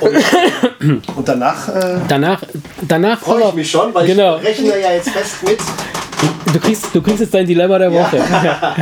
[0.00, 2.42] Und, und danach, äh, danach,
[2.82, 4.38] danach freue ich mich schon, weil genau.
[4.38, 5.58] ich rechne ja jetzt fest mit.
[6.52, 8.18] Du kriegst, du kriegst jetzt dein Dilemma der Woche.
[8.44, 8.74] Ja.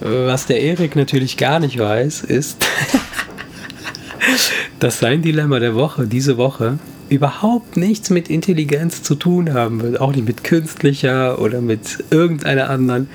[0.00, 2.64] Was der Erik natürlich gar nicht weiß, ist,
[4.78, 10.00] dass sein Dilemma der Woche diese Woche überhaupt nichts mit Intelligenz zu tun haben wird.
[10.00, 13.08] Auch nicht mit künstlicher oder mit irgendeiner anderen.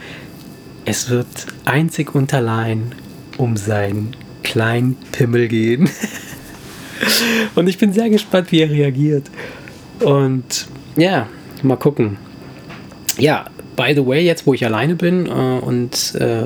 [0.85, 1.27] Es wird
[1.65, 2.93] einzig und allein
[3.37, 5.89] um sein kleinen Pimmel gehen.
[7.55, 9.29] und ich bin sehr gespannt, wie er reagiert.
[9.99, 11.27] Und ja,
[11.61, 12.17] mal gucken.
[13.17, 16.45] Ja, by the way, jetzt wo ich alleine bin äh, und äh,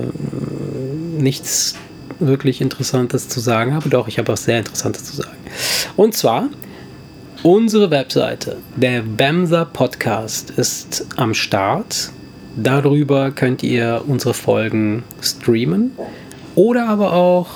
[1.17, 1.75] nichts
[2.19, 5.37] wirklich Interessantes zu sagen habe, doch, ich habe was sehr Interessantes zu sagen.
[5.95, 6.49] Und zwar,
[7.47, 12.11] unsere Webseite, der Bamser Podcast, ist am Start.
[12.57, 15.91] Darüber könnt ihr unsere Folgen streamen
[16.55, 17.47] oder aber auch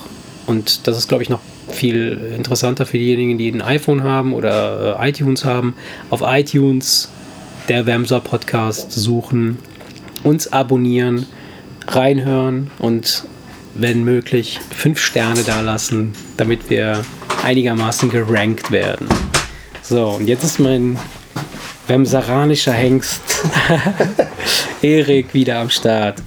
[0.47, 4.97] und das ist, glaube ich, noch viel interessanter für diejenigen, die ein iPhone haben oder
[4.97, 5.75] äh, iTunes haben.
[6.09, 7.09] Auf iTunes
[7.67, 9.57] der Wemser Podcast suchen,
[10.23, 11.25] uns abonnieren,
[11.89, 13.25] reinhören und
[13.75, 17.03] wenn möglich fünf Sterne da lassen, damit wir
[17.43, 19.09] einigermaßen gerankt werden.
[19.83, 20.97] So, und jetzt ist mein
[21.87, 23.21] Wemseranischer Hengst
[24.81, 26.21] Erik wieder am Start.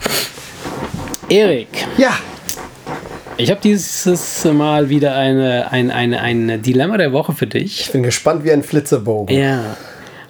[1.29, 1.69] Erik.
[1.97, 2.19] Ja.
[3.37, 7.81] Ich habe dieses Mal wieder eine, ein, eine, ein Dilemma der Woche für dich.
[7.81, 9.37] Ich bin gespannt wie ein Flitzebogen.
[9.37, 9.77] Ja.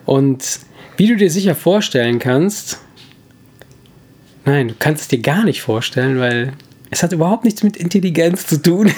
[0.07, 0.61] Und
[0.97, 2.79] wie du dir sicher vorstellen kannst,
[4.45, 6.53] nein, du kannst es dir gar nicht vorstellen, weil
[6.95, 8.93] es hat überhaupt nichts mit Intelligenz zu tun.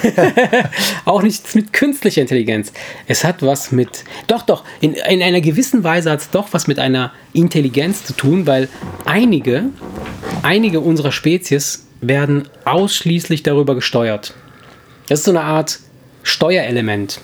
[1.05, 2.71] Auch nichts mit künstlicher Intelligenz.
[3.07, 4.03] Es hat was mit.
[4.27, 8.13] Doch, doch, in, in einer gewissen Weise hat es doch was mit einer Intelligenz zu
[8.13, 8.69] tun, weil
[9.05, 9.63] einige,
[10.43, 14.35] einige unserer Spezies werden ausschließlich darüber gesteuert.
[15.07, 15.79] Das ist so eine Art
[16.21, 17.19] Steuerelement.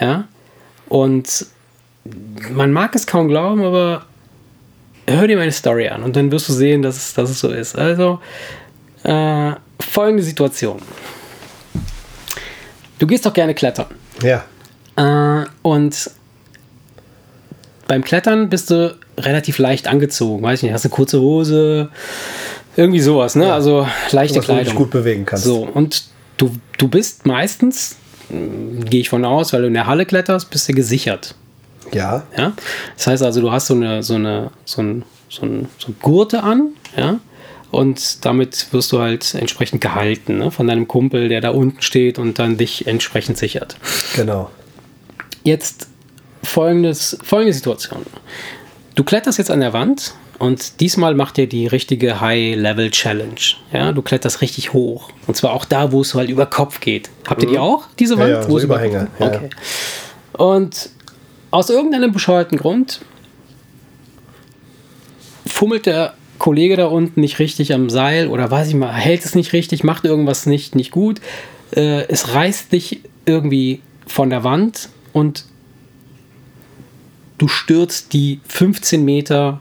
[0.00, 0.26] Ja?
[0.88, 1.46] Und
[2.50, 4.04] man mag es kaum glauben, aber
[5.06, 7.50] hör dir meine Story an und dann wirst du sehen, dass es, dass es so
[7.50, 7.78] ist.
[7.78, 8.18] Also,
[9.04, 10.80] äh, folgende Situation.
[12.98, 13.86] Du gehst doch gerne klettern.
[14.22, 14.44] Ja.
[14.96, 16.10] Äh, und
[17.88, 20.42] beim Klettern bist du relativ leicht angezogen.
[20.42, 21.88] Weiß ich nicht, hast eine kurze Hose,
[22.76, 23.46] irgendwie sowas, ne?
[23.46, 23.54] Ja.
[23.54, 24.64] Also leichte Was Kleidung.
[24.64, 25.44] Du dich gut bewegen kannst.
[25.44, 26.04] So, und
[26.36, 27.96] du, du bist meistens,
[28.28, 31.34] gehe ich von aus, weil du in der Halle kletterst, bist du gesichert.
[31.92, 32.22] Ja.
[32.36, 32.52] ja.
[32.96, 35.96] Das heißt also, du hast so eine, so eine, so ein, so ein, so ein
[36.00, 37.18] Gurte an, ja.
[37.70, 40.50] Und damit wirst du halt entsprechend gehalten, ne?
[40.50, 43.76] Von deinem Kumpel, der da unten steht und dann dich entsprechend sichert.
[44.16, 44.50] Genau.
[45.44, 45.88] Jetzt
[46.42, 48.04] folgendes, folgende Situation.
[48.96, 53.40] Du kletterst jetzt an der Wand und diesmal macht ihr die richtige High-Level-Challenge.
[53.72, 55.10] Ja, du kletterst richtig hoch.
[55.26, 57.10] Und zwar auch da, wo es halt über Kopf geht.
[57.28, 57.60] Habt ihr die mhm.
[57.60, 58.30] auch, diese Wand?
[58.30, 59.08] Ja, ja, wo so Überhänge.
[59.18, 59.50] Über okay.
[60.32, 60.90] Und
[61.50, 63.00] aus irgendeinem bescheuerten Grund
[65.46, 69.36] fummelt der Kollege da unten nicht richtig am Seil oder weiß ich mal, hält es
[69.36, 71.20] nicht richtig, macht irgendwas nicht, nicht gut.
[71.76, 75.44] Äh, es reißt dich irgendwie von der Wand und
[77.38, 79.60] du stürzt die 15 Meter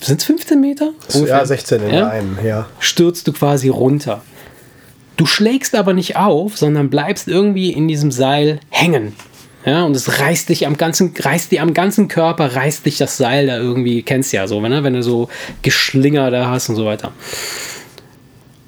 [0.00, 0.92] sind es 15 Meter?
[1.14, 1.38] Ungefähr?
[1.38, 2.08] Ja, 16 in ja?
[2.08, 2.66] einem, ja.
[2.78, 4.22] Stürzt du quasi runter.
[5.16, 9.14] Du schlägst aber nicht auf, sondern bleibst irgendwie in diesem Seil hängen.
[9.66, 13.16] Ja, und es reißt dich am ganzen, reißt dir am ganzen Körper, reißt dich das
[13.16, 14.84] Seil da irgendwie, kennst ja so, ne?
[14.84, 15.28] wenn du so
[15.62, 17.12] Geschlinger da hast und so weiter.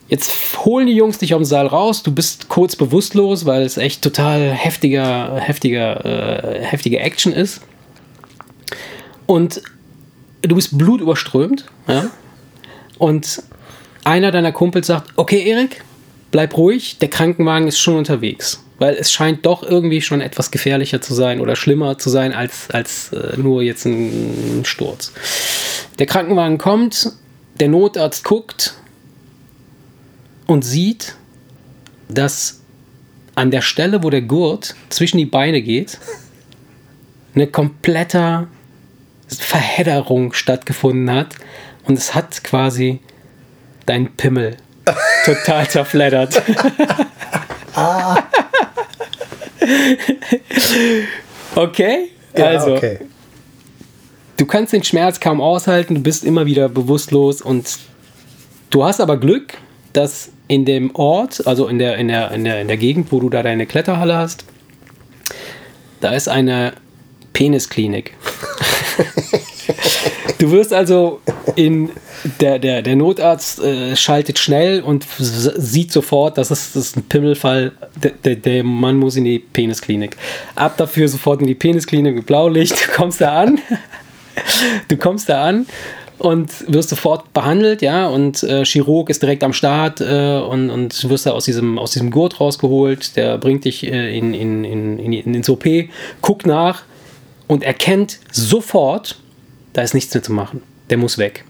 [0.08, 0.32] Jetzt
[0.64, 4.02] holen die Jungs dich aus dem Seil raus, du bist kurz bewusstlos, weil es echt
[4.02, 7.60] total heftiger, heftiger, äh, heftige Action ist.
[9.26, 9.62] Und
[10.42, 12.10] du bist blutüberströmt, ja,
[12.98, 13.42] und
[14.02, 15.84] einer deiner Kumpels sagt, okay, Erik,
[16.32, 18.64] bleib ruhig, der Krankenwagen ist schon unterwegs.
[18.78, 22.70] Weil es scheint doch irgendwie schon etwas gefährlicher zu sein oder schlimmer zu sein als,
[22.70, 25.12] als äh, nur jetzt ein, Sturz.
[25.98, 27.12] Der Krankenwagen kommt,
[27.58, 28.74] der Notarzt guckt
[30.46, 31.16] und sieht,
[32.08, 32.60] dass
[33.34, 35.98] an der Stelle, wo der Gurt zwischen die Beine geht,
[37.34, 38.48] eine kompletter
[39.28, 41.34] Verhedderung stattgefunden hat
[41.84, 43.00] und es hat quasi
[43.86, 44.56] dein Pimmel
[45.24, 46.42] total zerfleddert.
[47.74, 48.22] ah.
[51.54, 52.98] okay, Ja, also okay.
[54.36, 57.78] du kannst den Schmerz kaum aushalten, du bist immer wieder bewusstlos und
[58.70, 59.54] du hast aber Glück,
[59.92, 63.20] dass in dem Ort, also in der, in der, in der, in der Gegend, wo
[63.20, 64.44] du da deine Kletterhalle hast,
[66.00, 66.74] da ist eine
[67.32, 68.14] Penisklinik.
[70.38, 71.20] du wirst also
[71.56, 71.90] in
[72.40, 77.72] der, der, der Notarzt äh, schaltet schnell und sieht sofort, dass es das ein Pimmelfall.
[78.02, 80.16] Der, der, der Mann muss in die Penisklinik.
[80.54, 82.88] Ab dafür sofort in die Penisklinik mit Blaulicht.
[82.88, 83.58] Du kommst da an.
[84.88, 85.66] Du kommst da an
[86.18, 91.08] und wirst sofort behandelt, ja, und äh, Chirurg ist direkt am Start äh, und, und
[91.08, 94.98] wirst da aus diesem, aus diesem Gurt rausgeholt, der bringt dich äh, in, in, in,
[94.98, 95.64] in, in, ins OP,
[96.20, 96.82] guckt nach
[97.46, 99.18] und erkennt sofort,
[99.78, 100.60] da ist nichts mehr zu machen.
[100.90, 101.44] Der muss weg.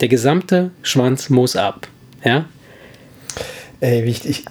[0.00, 1.86] Der gesamte Schwanz muss ab.
[2.24, 2.46] Ja?
[3.78, 4.44] Ey, wichtig.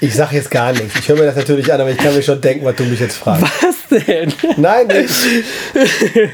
[0.00, 0.96] Ich, sag jetzt gar nichts.
[0.96, 3.00] Ich höre mir das natürlich an, aber ich kann mir schon denken, was du mich
[3.00, 3.42] jetzt fragst.
[3.62, 4.32] Was denn?
[4.56, 5.44] Nein, ich,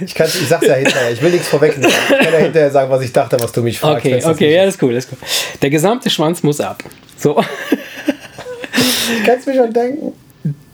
[0.03, 1.13] ich, kann's- ich sag's ja hinterher.
[1.13, 1.91] Ich will nichts vorwegnehmen.
[2.11, 4.05] Ich kann ja hinterher sagen, was ich dachte, was du mich fragst.
[4.05, 5.19] Okay, okay, ja, das ist cool, das ist cool.
[5.63, 6.85] Der gesamte Schwanz muss ab.
[7.17, 7.39] So.
[7.41, 7.47] ist.
[9.19, 10.13] Ich kann's mir schon denken.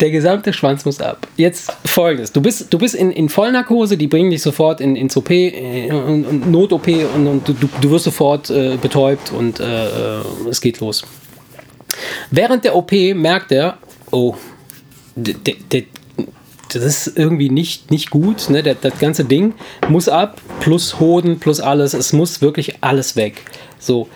[0.00, 1.26] Der gesamte Schwanz muss ab.
[1.36, 5.16] Jetzt folgendes: Du bist, du bist in, in Vollnarkose, die bringen dich sofort in, ins
[5.16, 10.18] OP, äh, und, und Not-OP und, und du, du wirst sofort äh, betäubt und äh,
[10.18, 11.04] äh, es geht los.
[12.30, 13.78] Während der OP merkt er,
[14.10, 14.34] oh,
[15.14, 15.82] der, der,
[16.72, 18.50] das ist irgendwie nicht, nicht gut.
[18.50, 18.62] Ne?
[18.62, 19.54] Der, das ganze Ding
[19.88, 21.94] muss ab, plus Hoden, plus alles.
[21.94, 23.42] Es muss wirklich alles weg.
[23.78, 24.08] So.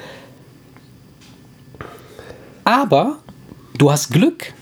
[2.65, 3.19] Aber
[3.79, 4.53] du hast Glück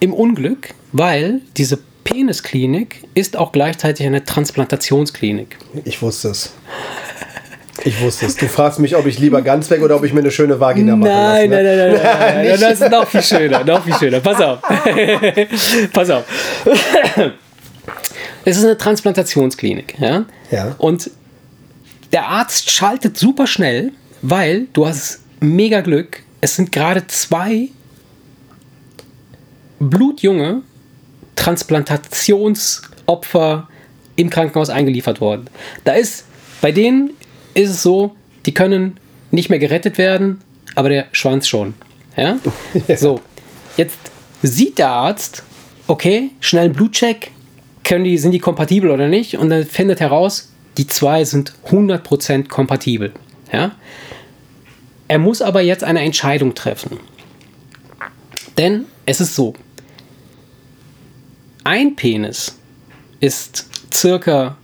[0.00, 5.58] im Unglück, weil diese Penisklinik ist auch gleichzeitig eine Transplantationsklinik.
[5.84, 6.52] Ich wusste es.
[7.84, 8.36] Ich wusste es.
[8.36, 10.96] Du fragst mich, ob ich lieber ganz weg oder ob ich mir eine schöne Vagina
[10.96, 11.10] mache.
[11.10, 14.20] Nein, nein, nein, nein, nein, nein, das ist noch viel schöner, noch viel schöner.
[14.20, 14.58] Pass auf.
[15.92, 16.24] Pass auf.
[18.44, 20.24] Es ist eine Transplantationsklinik, ja?
[20.50, 20.74] Ja.
[20.78, 21.10] Und
[22.12, 23.92] der Arzt schaltet super schnell,
[24.22, 26.22] weil du hast mega Glück.
[26.40, 27.68] Es sind gerade zwei
[29.78, 30.62] blutjunge
[31.36, 33.68] Transplantationsopfer
[34.16, 35.50] im Krankenhaus eingeliefert worden.
[35.84, 36.24] Da ist,
[36.60, 37.10] bei denen
[37.54, 38.16] ist es so,
[38.46, 38.98] die können
[39.30, 40.40] nicht mehr gerettet werden,
[40.74, 41.74] aber der Schwanz schon.
[42.16, 42.38] Ja?
[42.96, 43.20] So,
[43.76, 43.98] jetzt
[44.42, 45.42] sieht der Arzt,
[45.86, 47.30] okay, schnell einen Blutcheck,
[47.84, 49.38] können die, sind die kompatibel oder nicht?
[49.38, 53.12] Und dann findet heraus, die zwei sind 100% kompatibel.
[53.52, 53.72] Ja?
[55.08, 56.98] Er muss aber jetzt eine Entscheidung treffen.
[58.58, 59.54] Denn es ist so,
[61.68, 62.56] ein Penis
[63.20, 64.56] ist circa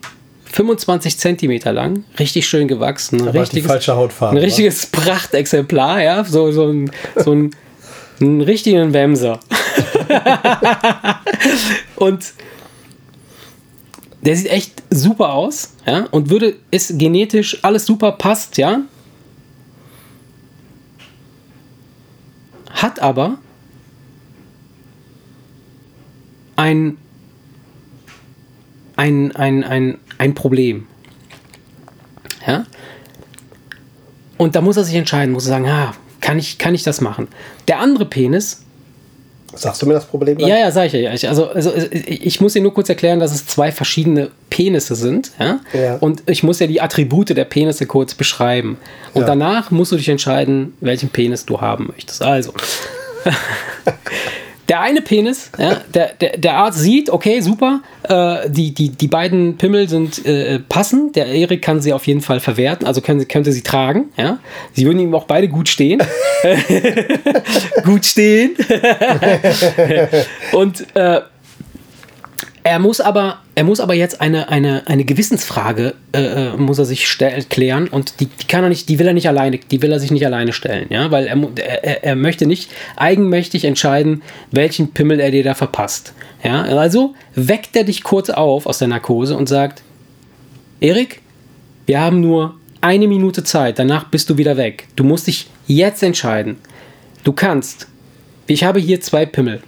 [0.46, 3.28] 25 Zentimeter lang, richtig schön gewachsen.
[3.28, 4.38] Ein richtiges, falsche Hautfarbe.
[4.38, 7.54] ein richtiges Prachtexemplar, ja, so, so ein, so ein,
[8.20, 9.38] einen richtigen Wemser.
[11.96, 12.32] Und
[14.22, 18.80] der sieht echt super aus, ja, und würde, ist genetisch alles super, passt, ja.
[22.70, 23.36] Hat aber
[26.56, 26.96] ein,
[28.96, 30.86] ein, ein, ein, ein Problem.
[32.46, 32.64] Ja?
[34.36, 37.00] Und da muss er sich entscheiden, muss er sagen, ah, kann ich, kann ich das
[37.00, 37.28] machen?
[37.68, 38.60] Der andere Penis,
[39.56, 40.36] Sagst du mir das Problem?
[40.40, 41.14] ja, ja, sag ich ja.
[41.14, 44.96] Ich- Also, also ich ich muss dir nur kurz erklären, dass es zwei verschiedene Penisse
[44.96, 45.30] sind.
[45.38, 45.60] Ja?
[45.72, 45.94] Ja.
[45.98, 48.78] Und ich muss ja die Attribute der Penisse kurz beschreiben.
[49.12, 49.26] Und Ja.
[49.28, 52.20] danach musst du dich entscheiden, welchen Penis du haben möchtest.
[52.22, 52.52] Also.
[54.68, 59.08] Der eine Penis, ja, der, der, der Arzt sieht, okay, super, äh, die, die, die
[59.08, 61.12] beiden Pimmel sind äh, passen.
[61.12, 64.06] Der Erik kann sie auf jeden Fall verwerten, also können, könnte sie tragen.
[64.16, 64.38] Ja.
[64.72, 66.02] Sie würden ihm auch beide gut stehen.
[67.84, 68.56] gut stehen.
[70.52, 71.20] Und äh,
[72.66, 76.86] er muss aber, er muss aber jetzt eine, eine, eine Gewissensfrage äh, äh, muss er
[76.86, 79.82] sich stell, klären und die, die kann er nicht, die will er nicht alleine, die
[79.82, 81.36] will er sich nicht alleine stellen, ja, weil er,
[81.82, 86.14] er- er möchte nicht eigenmächtig entscheiden, welchen Pimmel er dir da verpasst.
[86.42, 89.82] Ja, also weckt er dich kurz auf aus der Narkose und sagt,
[90.80, 91.20] Erik,
[91.86, 94.86] wir haben nur eine Minute Zeit, danach bist du wieder weg.
[94.96, 96.56] Du musst dich jetzt entscheiden.
[97.24, 97.88] Du kannst.
[98.46, 99.62] Ich habe hier zwei Pimmel.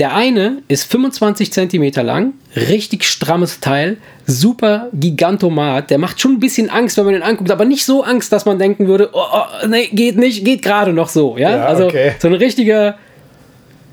[0.00, 5.88] Der eine ist 25 Zentimeter lang, richtig strammes Teil, super Gigantomat.
[5.90, 8.44] Der macht schon ein bisschen Angst, wenn man ihn anguckt, aber nicht so Angst, dass
[8.44, 11.36] man denken würde, oh, oh nee, geht nicht, geht gerade noch so.
[11.38, 12.14] Ja, Ja, also okay.
[12.18, 12.98] so ein richtiger,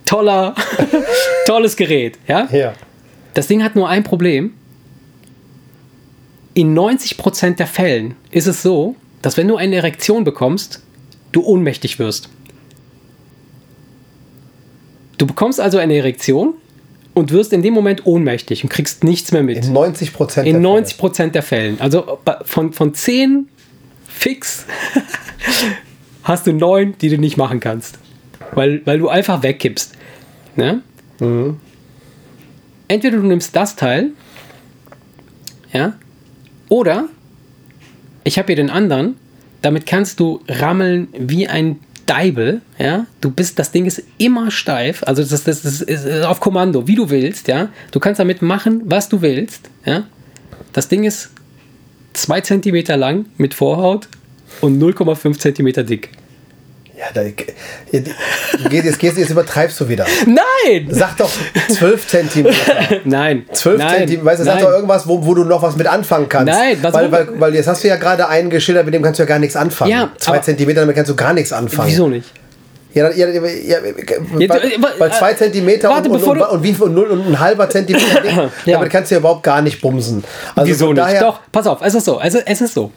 [0.06, 0.56] toller,
[1.45, 2.18] tolles Gerät.
[2.28, 2.74] Ja, Ja.
[3.36, 4.54] das Ding hat nur ein Problem.
[6.54, 10.82] in 90% der Fällen ist es so, dass wenn du eine Erektion bekommst,
[11.32, 12.28] du ohnmächtig wirst.
[15.22, 16.55] Du bekommst also eine Erektion
[17.13, 19.67] und wirst in dem Moment ohnmächtig und kriegst nichts mehr mit.
[19.67, 21.80] In 90 Prozent In 90 Prozent der Fällen.
[21.80, 23.47] Also von, von 10
[24.07, 24.65] fix
[26.24, 27.99] hast du 9, die du nicht machen kannst.
[28.53, 29.93] Weil, weil du einfach wegkippst.
[30.55, 30.82] Ne?
[32.88, 34.13] Entweder du nimmst das Teil,
[35.72, 35.93] ja,
[36.67, 37.09] oder
[38.24, 39.17] ich habe hier den anderen,
[39.61, 41.80] damit kannst du rammeln wie ein
[42.12, 43.05] Deibel, ja.
[43.22, 46.95] Du bist, das Ding ist immer steif, also das, das, das ist auf Kommando, wie
[46.95, 47.70] du willst, ja.
[47.91, 50.03] Du kannst damit machen, was du willst, ja.
[50.74, 51.30] Das Ding ist
[52.12, 54.09] zwei Zentimeter lang mit Vorhaut
[54.59, 56.09] und 0,5 Zentimeter dick.
[57.02, 60.06] Ja, da, jetzt, jetzt, jetzt übertreibst du wieder.
[60.28, 60.88] Nein!
[60.91, 61.32] Sag doch
[61.70, 62.56] 12 Zentimeter.
[63.06, 63.45] Nein.
[63.52, 66.30] 12 nein, Zentimeter, weißt du, sag doch irgendwas, wo, wo du noch was mit anfangen
[66.30, 66.54] kannst.
[66.54, 69.18] Nein, was- weil, weil, weil jetzt hast du ja gerade einen geschildert, mit dem kannst
[69.18, 69.89] du ja gar nichts anfangen.
[69.89, 71.89] Ja, zwei Zentimeter, damit kannst du gar nichts anfangen.
[71.89, 72.30] Wieso nicht?
[72.93, 77.06] Ja, ja, ja, ja, weil, äh, weil zwei äh, Zentimeter warte, und, wie und, null
[77.06, 78.24] und ein halber Zentimeter
[78.66, 78.74] Ja.
[78.74, 80.24] damit kannst du ja überhaupt gar nicht bumsen.
[80.56, 80.97] Also Wieso nicht?
[80.97, 82.18] daher, Doch, pass auf, es ist so.
[82.18, 82.91] Also es ist so.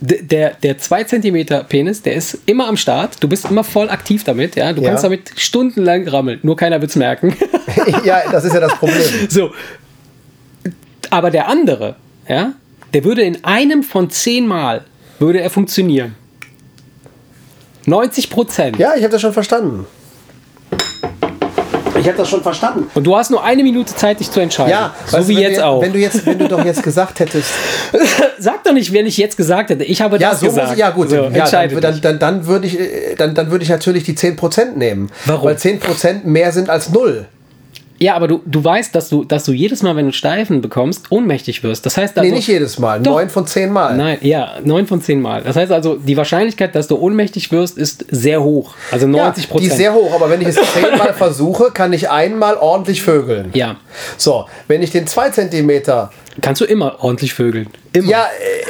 [0.00, 3.22] Der, der 2 cm Penis, der ist immer am Start.
[3.22, 4.54] Du bist immer voll aktiv damit.
[4.54, 4.72] Ja?
[4.72, 4.88] Du Ja.
[4.90, 6.38] kannst damit stundenlang rammeln.
[6.42, 7.34] Nur keiner wird es merken.
[8.04, 9.02] ja, das ist ja das Problem.
[9.30, 9.52] so.
[11.10, 11.96] Aber der andere,
[12.28, 12.52] ja,
[12.92, 14.84] der würde in einem von zehn Mal
[15.18, 16.14] würde er funktionieren.
[17.86, 18.78] 90 Prozent.
[18.78, 19.86] Ja, ich habe das schon verstanden.
[21.98, 22.90] Ich habe das schon verstanden.
[22.94, 24.70] Und du hast nur eine Minute Zeit, dich zu entscheiden.
[24.70, 25.82] Ja, so weißt wie jetzt du, auch.
[25.82, 27.50] Wenn du, jetzt, wenn du doch jetzt gesagt hättest,
[28.38, 29.84] Sag doch nicht, wenn ich jetzt gesagt hätte.
[29.84, 30.70] Ich habe ja, das so gesagt.
[30.70, 33.64] muss ja gut, So, ja, dann, dann, dann, dann würde ich, äh, dann, dann würde
[33.64, 35.10] ich natürlich die 10% nehmen.
[35.24, 35.48] Warum?
[35.48, 37.26] Weil 10% mehr sind als null.
[37.98, 41.06] Ja, aber du, du weißt, dass du, dass du jedes Mal, wenn du Steifen bekommst,
[41.10, 41.86] ohnmächtig wirst.
[41.86, 43.00] Das heißt also, Nee, nicht jedes Mal.
[43.00, 43.12] Doch.
[43.12, 43.96] Neun von zehn Mal.
[43.96, 45.42] Nein, ja, neun von zehn Mal.
[45.42, 48.74] Das heißt also, die Wahrscheinlichkeit, dass du ohnmächtig wirst, ist sehr hoch.
[48.90, 49.70] Also Ja, 90 die Prozent.
[49.72, 53.50] ist sehr hoch, aber wenn ich es zehnmal versuche, kann ich einmal ordentlich vögeln.
[53.54, 53.76] ja,
[54.18, 56.10] So, wenn ich den 2 Zentimeter.
[56.42, 57.68] kannst du immer ordentlich vögeln.
[57.96, 58.10] Immer.
[58.10, 58.26] Ja,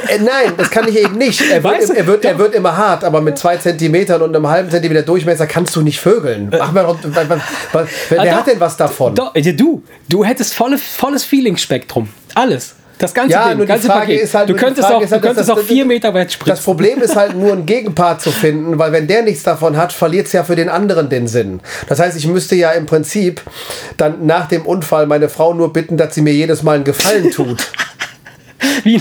[0.09, 1.41] äh, äh, nein, das kann ich eben nicht.
[1.51, 4.69] Er wird, er, wird, er wird immer hart, aber mit 2 Zentimetern und einem halben
[4.69, 6.49] Zentimeter Durchmesser kannst du nicht vögeln.
[6.57, 7.37] Mach mal, wer
[7.81, 8.31] Ah, wer doch.
[8.31, 9.15] hat denn was davon?
[9.15, 12.09] Doch, ja, du, du hättest volle, volles Feeling-Spektrum.
[12.35, 12.75] Alles.
[12.99, 14.21] Das ganze Ja, Ding, nur die ganze Frage Paket.
[14.21, 16.33] ist halt- du könntest auch, ist halt, du könntest das- auch vier Meter weit Das
[16.33, 16.63] spritzen.
[16.63, 20.25] Problem ist halt nur einen Gegenpart zu finden, weil wenn der nichts davon hat, verliert
[20.25, 21.59] es ja für den anderen den Sinn.
[21.87, 23.41] Das heißt, ich müsste ja im Prinzip
[23.97, 27.29] dann nach dem Unfall meine Frau nur bitten, dass sie mir jedes Mal einen Gefallen
[27.29, 27.67] tut.
[28.83, 28.99] Wie,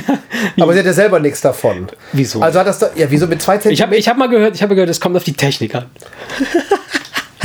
[0.57, 1.89] wie, Aber sie hat ja selber nichts davon.
[2.13, 2.41] Wieso?
[2.41, 3.99] Also hat das doch, ja, wieso mit zwei ich habe Zentimeter?
[3.99, 5.87] ich hab mal gehört, ich habe gehört, es kommt auf die Technik an.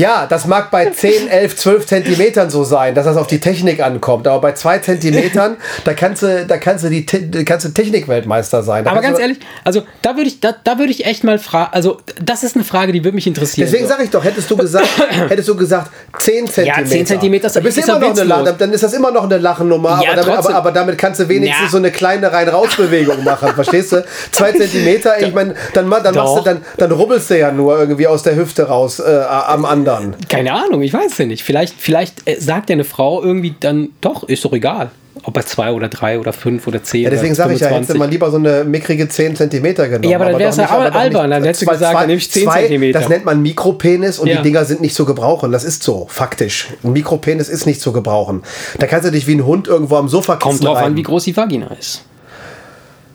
[0.01, 3.81] Ja, das mag bei 10, 11, 12 Zentimetern so sein, dass das auf die Technik
[3.83, 4.27] ankommt.
[4.27, 7.05] Aber bei zwei Zentimetern, da kannst du, da kannst du die
[7.45, 8.83] kannst du Technikweltmeister sein.
[8.83, 11.69] Da Aber ganz ehrlich, also da würde ich, da, da würde ich echt mal fragen,
[11.73, 13.67] also das ist eine Frage, die würde mich interessieren.
[13.69, 14.87] Deswegen sage ich doch, hättest du gesagt,
[15.29, 16.85] hättest du gesagt 10 Zentimeter.
[16.89, 18.45] 10 Zentimeter ist- dann, bist ist immer ja noch eine witzlos.
[18.45, 20.01] La- dann ist das immer noch eine Lachennummer.
[20.03, 21.69] Ja, aber, damit, aber, aber damit kannst du wenigstens Ja.
[21.69, 23.49] so eine kleine Rein-Raus-Bewegung machen.
[23.53, 24.03] Verstehst du?
[24.31, 26.43] Zwei Zentimeter, ich meine, dann, dann, machst du, Doch.
[26.43, 29.90] dann, dann rubbelst du ja nur irgendwie aus der Hüfte raus äh, am anderen.
[30.29, 31.43] Keine Ahnung, ich weiß ja nicht.
[31.43, 34.91] Vielleicht, vielleicht äh, sagt ja eine Frau irgendwie dann, doch, ist doch egal.
[35.23, 37.91] Ob er zwei oder drei oder fünf oder zehn Ja, deswegen sage ich ja, hättest
[37.91, 37.99] du 25.
[37.99, 40.09] mal lieber so eine mickrige 10 Zentimeter genommen.
[40.09, 41.29] Ja, aber dann doch wär's ja aber albern.
[41.29, 42.99] nicht- Dann hättest du gesagt, zwei- dann nehm ich 10 zwei- Zentimeter.
[42.99, 44.37] Das nennt man Mikropenis und Ja.
[44.37, 45.51] die Dinger sind nicht zu gebrauchen.
[45.51, 46.69] Das ist so, faktisch.
[46.83, 48.41] Ein Mikropenis ist nicht zu gebrauchen.
[48.79, 50.87] Da kannst du dich wie ein Hund irgendwo am Sofa Kommt drauf reiben.
[50.87, 52.03] an, wie groß die Vagina ist.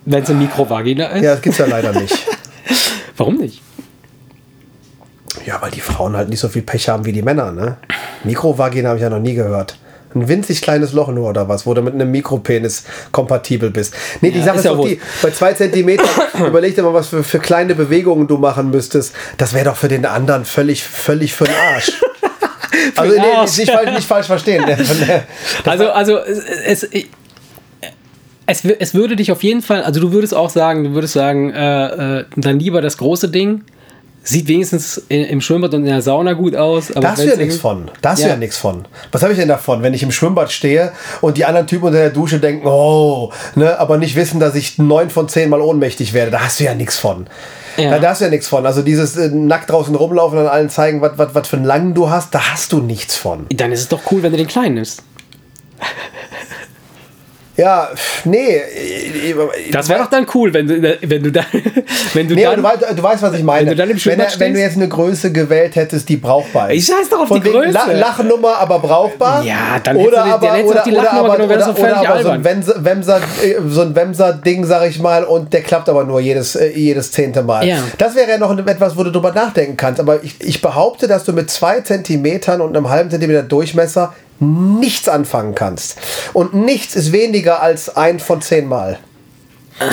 [0.05, 1.25] Wenn es eine Mikrovagina ist.
[1.25, 2.15] Ja, das gibt's ja leider nicht.
[3.17, 3.63] Warum nicht?
[5.47, 7.77] Ja, weil die Frauen halt nicht so viel Pech haben wie die Männer, ne?
[8.25, 9.79] Mikrovagina habe ich ja noch nie gehört.
[10.15, 13.95] Ein winzig kleines Loch nur oder was, wo du mit einem Mikropenis kompatibel bist.
[14.23, 16.09] Nee, die Ja, Sache ist ist ja die, bei zwei Zentimetern,
[16.47, 19.15] überleg dir mal, was für, für kleine Bewegungen du machen müsstest.
[19.39, 21.93] Das wäre doch für den anderen völlig, völlig für den Arsch.
[22.97, 24.65] also nee, nicht, falsch, nicht falsch verstehen.
[25.65, 26.89] Also, also es, es,
[28.47, 31.53] es, es würde dich auf jeden Fall, also du würdest auch sagen, du würdest sagen,
[31.53, 33.63] äh, äh, dann lieber das große Ding.
[34.29, 36.91] Sieht wenigstens im Schwimmbad und in der Sauna gut aus.
[36.91, 37.89] Aber Da hast du ja nichts von.
[38.03, 38.31] Da hast du Ja.
[38.33, 38.85] ja nichts von.
[39.13, 41.99] Was habe ich denn davon, wenn ich im Schwimmbad stehe und die anderen Typen unter
[41.99, 46.13] der Dusche denken, oh, ne, aber nicht wissen, dass ich neun von zehn Mal ohnmächtig
[46.13, 46.33] werde.
[46.33, 47.29] Da hast du ja nichts von.
[47.77, 47.91] Ja.
[47.91, 48.67] Da, da hast du ja nichts von.
[48.67, 52.35] Also dieses äh, nackt draußen rumlaufen und allen zeigen, was für einen langen du hast,
[52.35, 53.47] da hast du nichts von.
[53.51, 55.03] Dann ist es doch cool, wenn du den kleinen nimmst.
[57.57, 57.89] Ja,
[58.25, 58.61] nee.
[59.73, 61.43] Das wäre doch dann cool, wenn du, wenn du, da,
[62.15, 62.57] wenn du nee, dann...
[62.57, 63.71] Du weißt, du weißt, was ich meine.
[63.71, 66.79] Wenn du wenn, wenn du jetzt eine Größe gewählt hättest, die brauchbar ist.
[66.89, 67.71] Ich scheiß doch auf Von die Größe.
[67.73, 69.43] La Lachnummer, aber brauchbar.
[69.45, 72.23] Ja, dann oder hättest du- aber, oder, die oder, Lachnummer aber, genommen, oder, oder aber
[72.23, 72.45] so ein.
[72.45, 76.57] Wemser- Wemser, äh, so ein Wemser-Ding, sag ich mal, und der klappt aber nur jedes,
[76.57, 77.67] äh, jedes zehnte Mal.
[77.67, 77.79] Ja.
[77.99, 79.99] Das wäre ja noch etwas, wo du drüber nachdenken kannst.
[80.01, 85.09] Aber ich, ich behaupte, dass du mit zwei Zentimetern und einem halben Zentimeter Durchmesser nichts
[85.09, 85.99] anfangen kannst.
[86.33, 88.99] Und nichts ist weniger als ein von zehn Mal.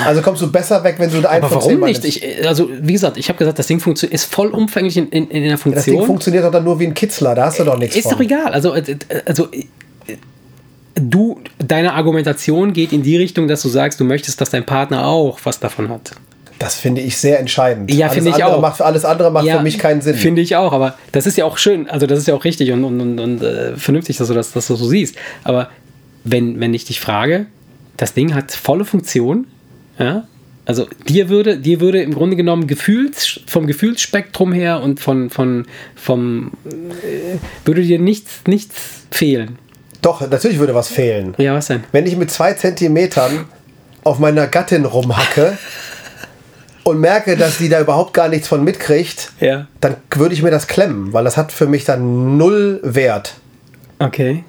[0.05, 2.05] Also kommst du besser weg, wenn du ein Aber von zehn warum Mal nicht?
[2.05, 5.51] Ich, also, wie gesagt, ich habe gesagt, das Ding ist vollumfänglich in, in, in der
[5.51, 6.05] Das Ding Funktion.
[6.05, 8.13] funktioniert doch dann nur wie ein Kitzler, da hast du doch nichts ist von.
[8.13, 8.53] doch egal.
[8.53, 9.65] Also, äh, also äh,
[10.95, 15.05] du, deine Argumentation geht in die Richtung, dass du sagst, du möchtest, dass dein Partner
[15.05, 16.11] auch was davon hat.
[16.63, 17.91] Das finde ich sehr entscheidend.
[17.93, 18.61] Ja, finde ich auch.
[18.61, 20.15] Macht, alles andere macht für mich keinen Sinn.
[20.15, 22.71] Finde ich auch, aber das ist ja auch schön, also das ist ja auch richtig
[22.71, 25.17] und, und, und, und äh, vernünftig, dass du das, dass du so siehst.
[25.43, 25.69] Aber
[26.23, 27.47] wenn, wenn ich dich frage,
[27.97, 29.45] das Ding hat volle Funktion,
[29.99, 30.25] ja,
[30.65, 35.65] also dir würde, dir würde im Grunde genommen Gefühls, vom Gefühlsspektrum her und von, von,
[35.95, 38.75] vom, äh, würde dir nichts, nichts
[39.11, 39.57] fehlen.
[40.01, 41.33] Doch, natürlich würde was fehlen.
[41.39, 41.83] Ja, was denn?
[41.91, 43.43] Wenn ich mit zwei Zentimetern
[44.05, 45.57] auf meiner Gattin rumhacke
[46.83, 49.67] und merke, dass sie da überhaupt gar nichts von mitkriegt, Ja.
[49.81, 53.35] dann würde ich mir das klemmen, weil das hat für mich dann null Wert.
[53.99, 54.43] Okay.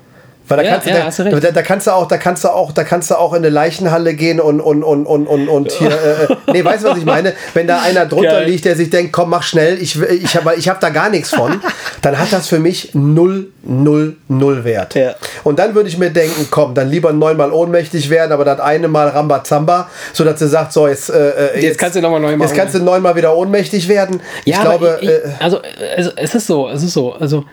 [0.46, 1.44] Weil da, Ja, kannst du, ja, da, du recht.
[1.44, 3.48] da, da kannst du auch, da kannst du auch, da kannst du auch in eine
[3.48, 6.98] Leichenhalle gehen und und und und und, und hier, äh, äh, nee, weißt du was
[6.98, 7.32] ich meine?
[7.54, 8.50] Wenn da einer drunter Geil.
[8.50, 11.30] liegt, der sich denkt, komm, mach schnell, ich ich habe ich hab da gar nichts
[11.30, 11.60] von,
[12.02, 14.94] dann hat das für mich null null null Wert.
[14.94, 15.14] Ja.
[15.44, 18.88] Und dann würde ich mir denken, komm, dann lieber neunmal ohnmächtig werden, aber das eine
[18.88, 22.46] Mal Rambazamba, so dass sie sagt, so jetzt, äh, Jetzt kannst du noch mal neunmal
[22.46, 24.20] jetzt kannst du neunmal wieder ohnmächtig werden.
[24.44, 25.60] Ja, ich glaube, aber ich, äh, ich, also,
[25.96, 27.44] also es ist so, es ist so, also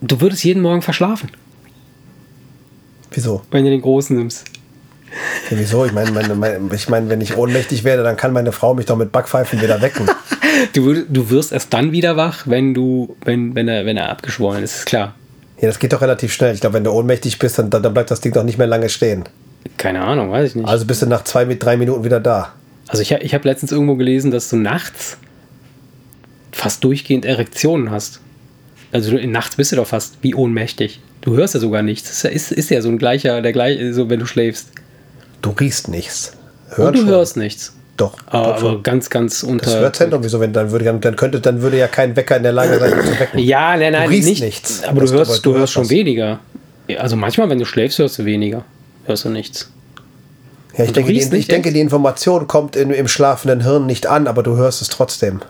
[0.00, 1.30] du würdest jeden Morgen verschlafen,
[3.12, 3.42] wieso?
[3.50, 4.44] wenn du den Großen nimmst.
[5.50, 5.84] Ja, wieso?
[5.84, 8.86] Ich meine, meine, meine, ich meine, wenn ich ohnmächtig werde, dann kann meine Frau mich
[8.86, 10.08] doch mit Backpfeifen wieder wecken.
[10.74, 14.62] Du, du wirst erst dann wieder wach, wenn du, wenn, wenn er, wenn er abgeschworen
[14.62, 15.14] ist, ist klar.
[15.60, 16.52] Ja, das geht doch relativ schnell.
[16.54, 18.88] Ich glaube, wenn du ohnmächtig bist, dann, dann bleibt das Ding doch nicht mehr lange
[18.90, 19.24] stehen.
[19.78, 20.68] Keine Ahnung, weiß ich nicht.
[20.68, 22.52] Also bist du nach zwei, mit drei Minuten wieder da.
[22.88, 25.16] Also ich, hab- ich habe letztens irgendwo gelesen, dass du nachts
[26.52, 28.20] fast durchgehend Erektionen hast.
[28.92, 31.00] Also du, nachts bist du doch fast wie ohnmächtig.
[31.20, 32.08] Du hörst ja sogar nichts.
[32.08, 34.68] Das ist, ja- ist, ja so ein gleicher, der gleiche, so wenn du schläfst.
[35.42, 36.32] Du riechst nichts.
[36.70, 37.08] Und Hört du schon.
[37.08, 37.72] hörst nichts.
[37.96, 38.16] Doch.
[38.26, 38.68] Aber, doch schon.
[38.74, 39.66] aber ganz, ganz unter.
[39.66, 42.52] das Hörzentrum, wieso, wenn dann würde, dann könnte, dann würde ja kein Wecker in der
[42.52, 43.38] Lage sein, dich zu wecken.
[43.38, 44.42] Ja, nein, nein, Du riechst nicht.
[44.42, 44.82] nichts.
[44.84, 45.90] Aber du hörst, aber du du hörst schon was.
[45.90, 46.40] weniger.
[46.98, 48.64] Also manchmal, wenn du schläfst, hörst du weniger.
[49.04, 49.70] Hörst du nichts.
[50.76, 54.06] Ja, ich Und denke, die, ich denke, die Information kommt in, im schlafenden Hirn nicht
[54.06, 55.40] an, aber du hörst es trotzdem.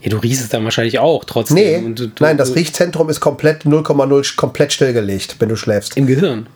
[0.00, 1.56] Ja, du riechst es dann wahrscheinlich auch trotzdem.
[1.56, 5.96] Nee, du, du, nein, das Riechzentrum ist komplett 0,0 komplett stillgelegt, wenn du schläfst.
[5.96, 6.46] Im Gehirn.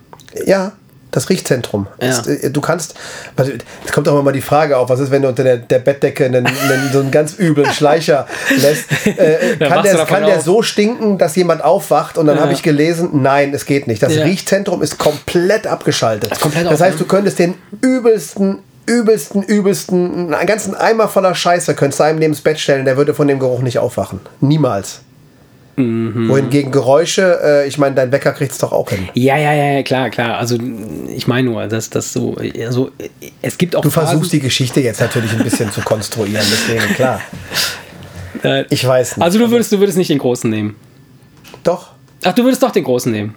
[0.47, 0.72] Ja,
[1.11, 1.88] das Riechzentrum.
[2.01, 2.09] Ja.
[2.09, 2.95] Ist, äh, du kannst,
[3.84, 5.80] es kommt auch immer mal die Frage auf, was ist, wenn du unter der, der
[5.80, 8.26] Bettdecke einen, einen, so einen ganz üblen Schleicher
[8.62, 8.84] lässt?
[9.07, 12.16] Äh, Da kann der, kann der so stinken, dass jemand aufwacht?
[12.18, 12.43] Und dann Ja.
[12.43, 14.03] habe ich gelesen, nein, es geht nicht.
[14.03, 14.22] Das Ja.
[14.24, 16.40] Riechzentrum ist komplett abgeschaltet.
[16.40, 16.99] komplett das heißt, ne?
[17.01, 22.33] du könntest den übelsten, übelsten, übelsten, einen ganzen Eimer voller Scheiße könntest du einem neben
[22.33, 24.20] das Bett stellen, der würde von dem Geruch nicht aufwachen.
[24.41, 25.01] Niemals.
[25.76, 26.28] Mhm.
[26.28, 29.09] Wohingegen Geräusche, äh, ich meine, dein Wecker kriegt es doch auch hin.
[29.14, 30.37] Ja, ja, ja, klar, klar.
[30.37, 30.59] Also
[31.09, 32.91] ich meine nur, dass das so, also
[33.41, 36.95] es gibt auch Du Phasen- versuchst die Geschichte jetzt natürlich ein bisschen zu konstruieren, deswegen
[36.95, 37.20] klar.
[38.43, 39.24] äh, Ich weiß nicht.
[39.24, 40.76] Also du würdest, du würdest nicht den großen nehmen.
[41.64, 41.93] Doch.
[42.24, 43.35] Ach, du würdest doch den großen nehmen.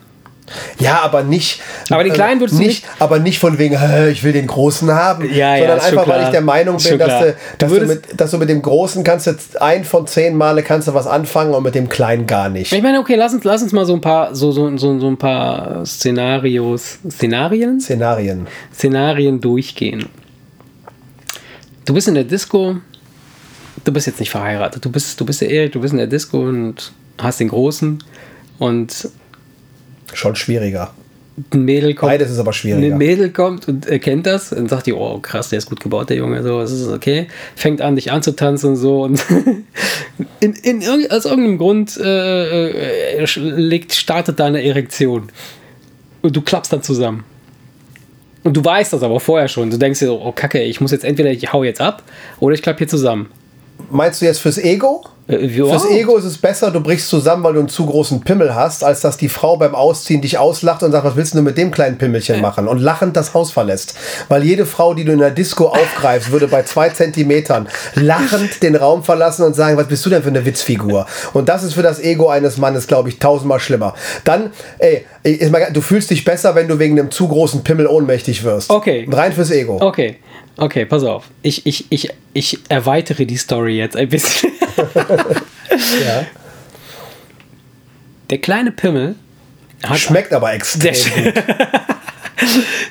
[0.80, 1.62] Ja, aber nicht.
[1.90, 4.92] Aber den kleinen würdest du nicht, aber nicht von wegen, "Hä, ich will den großen
[4.92, 7.72] haben, Ja, ja, sondern schon einfach, weil ich der Meinung bin, dass du, Du dass,
[7.72, 10.94] du mit, dass du mit dem großen kannst jetzt ein von zehn Male kannst du
[10.94, 12.72] was anfangen und mit dem kleinen gar nicht.
[12.72, 15.08] Ich meine, okay, lass uns, lass uns mal so ein paar, so, so, so, so
[15.08, 17.80] ein paar Szenarios, Szenarien?
[17.80, 18.48] Szenarien.
[18.74, 20.06] Szenarien durchgehen.
[21.86, 22.78] Du bist in der Disco,
[23.84, 26.08] du bist jetzt nicht verheiratet, du bist, du bist der Erik, du bist in der
[26.08, 28.04] Disco und hast den Großen
[28.60, 29.10] und
[30.14, 30.94] Schon schwieriger.
[31.54, 32.12] ein Mädel kommt.
[32.12, 32.94] Beides ist aber schwieriger.
[32.94, 36.10] Ein Mädel kommt und erkennt das und sagt dir, oh krass, der ist gut gebaut,
[36.10, 37.28] der Junge, so, das ist okay.
[37.56, 39.24] Fängt an, dich anzutanzen und so und
[40.40, 40.82] in, in,
[41.12, 45.30] aus irgendeinem Grund äh, äh, legt, startet da eine Erektion.
[46.22, 47.24] Und du klappst dann zusammen.
[48.44, 49.72] Und du weißt das aber vorher schon.
[49.72, 52.04] Du denkst dir so, oh Kacke, ich muss jetzt entweder, ich hau jetzt ab
[52.40, 53.28] oder ich klapp hier zusammen.
[53.90, 55.04] Meinst du jetzt fürs Ego?
[55.28, 58.54] Äh, Fürs Ego ist es besser, du brichst zusammen, weil du einen zu großen Pimmel
[58.54, 61.58] hast, als dass die Frau beim Ausziehen dich auslacht und sagt, was willst du mit
[61.58, 62.68] dem kleinen Pimmelchen machen?
[62.68, 63.96] Und lachend das Haus verlässt.
[64.30, 68.76] Weil jede Frau, die du in der Disco aufgreifst, würde bei zwei Zentimetern lachend den
[68.76, 71.08] Raum verlassen und sagen, was bist du denn für eine Witzfigur?
[71.34, 73.96] Und das ist für das Ego eines Mannes, glaube ich, tausendmal schlimmer.
[74.26, 75.06] Dann, ey,
[75.74, 78.70] du fühlst dich besser, wenn du wegen einem zu großen Pimmel ohnmächtig wirst.
[78.70, 79.08] Okay.
[79.12, 79.80] Rein fürs Ego.
[79.82, 80.18] Okay.
[80.58, 81.26] Okay, pass auf.
[81.42, 84.52] Ich, ich, ich, ich erweitere die Story jetzt ein bisschen.
[86.06, 86.26] ja.
[88.30, 89.16] Der kleine Pimmel
[89.84, 91.44] hat Schmeckt aber extrem der, gut.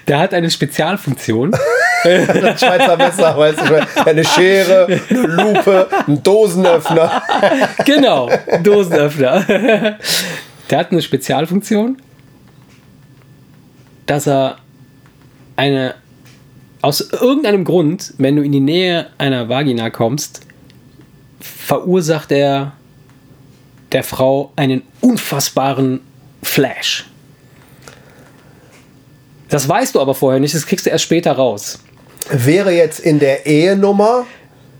[0.09, 1.55] der hat eine Spezialfunktion.
[2.05, 7.23] ein Schweizer Messer, weißt du, eine Schere, eine Lupe, ein Dosenöffner.
[7.85, 8.31] genau,
[8.63, 9.99] Dosenöffner.
[10.71, 11.97] Der hat eine Spezialfunktion,
[14.07, 14.59] dass er
[15.57, 15.95] eine
[16.85, 20.41] aus irgendeinem Grund, wenn du in die Nähe einer Vagina kommst,
[21.41, 22.73] verursacht er
[23.93, 26.01] der Frau einen unfassbaren
[26.43, 27.07] Flash.
[29.49, 31.79] Das weißt du aber vorher nicht, das kriegst du erst später raus.
[32.31, 34.27] Wäre jetzt in der Ehenummer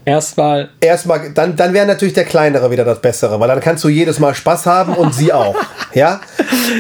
[0.05, 0.71] erstmal.
[0.81, 4.19] Erstmal, dann, dann wäre natürlich der kleinere wieder das Bessere, weil dann kannst du jedes
[4.19, 5.57] Mal Spaß haben und sie auch.
[5.95, 6.21] ja?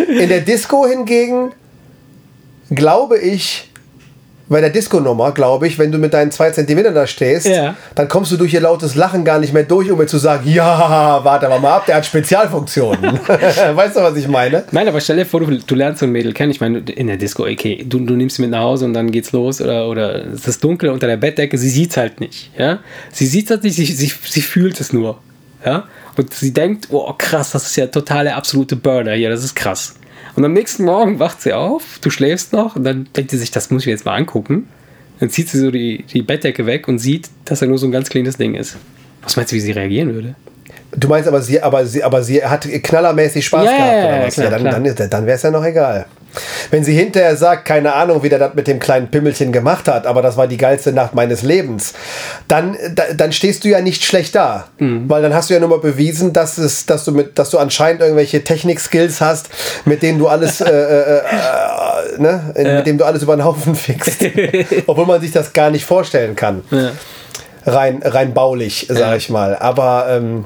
[0.08, 1.52] In der Disco hingegen
[2.70, 3.70] glaube ich,
[4.48, 7.76] bei der Disco-Nummer, glaube ich, wenn du mit deinen zwei Zentimetern da stehst, ja.
[7.94, 10.48] dann kommst du durch ihr lautes Lachen gar nicht mehr durch, um mir zu sagen,
[10.48, 13.20] ja, warte mal ab, der hat Spezialfunktionen.
[13.26, 14.64] weißt du, was ich meine?
[14.70, 16.50] Nein, aber stell dir vor, du, du lernst so ein Mädel kennen.
[16.50, 19.10] Ich meine, in der Disco, okay, du, du nimmst sie mit nach Hause und dann
[19.10, 22.50] geht's los oder, oder es ist dunkel unter der Bettdecke, sie sieht's halt nicht.
[22.58, 22.80] Ja?
[23.12, 25.18] Sie sieht's halt nicht, sie, sie, sie fühlt es nur.
[25.64, 25.84] Ja?
[26.16, 29.94] Und sie denkt, oh krass, das ist ja totale absolute Burner hier, das ist krass.
[30.36, 33.50] Und am nächsten Morgen wacht sie auf, du schläfst noch und dann denkt sie sich,
[33.50, 34.68] das muss ich mir jetzt mal angucken.
[35.20, 37.92] Dann zieht sie so die, die Bettdecke weg und sieht, dass er nur so ein
[37.92, 38.76] ganz kleines Ding ist.
[39.22, 40.34] Was meinst du, wie sie reagieren würde?
[40.90, 44.26] Du meinst aber sie, aber sie, aber sie hat knallermäßig Spaß ja, gehabt ja, oder
[44.26, 44.34] was?
[44.34, 46.06] Klar, ja dann, dann, dann wäre es ja noch egal.
[46.70, 50.06] Wenn sie hinterher sagt, keine Ahnung, wie der das mit dem kleinen Pimmelchen gemacht hat,
[50.06, 51.94] aber das war die geilste Nacht meines Lebens,
[52.48, 52.76] dann,
[53.16, 54.68] dann stehst du ja nicht schlecht da.
[54.78, 55.08] Mhm.
[55.08, 57.58] Weil dann hast du ja nur mal bewiesen, dass, es, dass, du mit, dass du
[57.58, 59.48] anscheinend irgendwelche Technik-Skills hast,
[59.84, 61.22] mit denen du alles, äh, äh, äh,
[62.18, 62.54] ne?
[62.56, 62.76] Ja.
[62.76, 64.24] mit dem du alles über den Haufen fixst.
[64.86, 66.62] Obwohl man sich das gar nicht vorstellen kann.
[66.70, 66.90] Ja.
[67.66, 69.16] Rein, rein baulich, sag ja.
[69.16, 69.56] ich mal.
[69.56, 70.44] Aber ähm,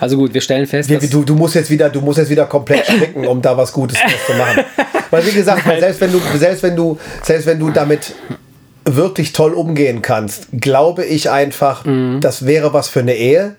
[0.00, 2.46] also gut, wir stellen fest, wir, du, du, musst jetzt wieder, du musst jetzt wieder
[2.46, 4.64] komplett stricken, um da was Gutes zu machen.
[5.10, 8.12] Weil wie gesagt, weil selbst wenn du, selbst wenn du, selbst wenn du damit
[8.84, 12.20] wirklich toll umgehen kannst, glaube ich einfach, mhm.
[12.20, 13.56] das wäre was für eine Ehe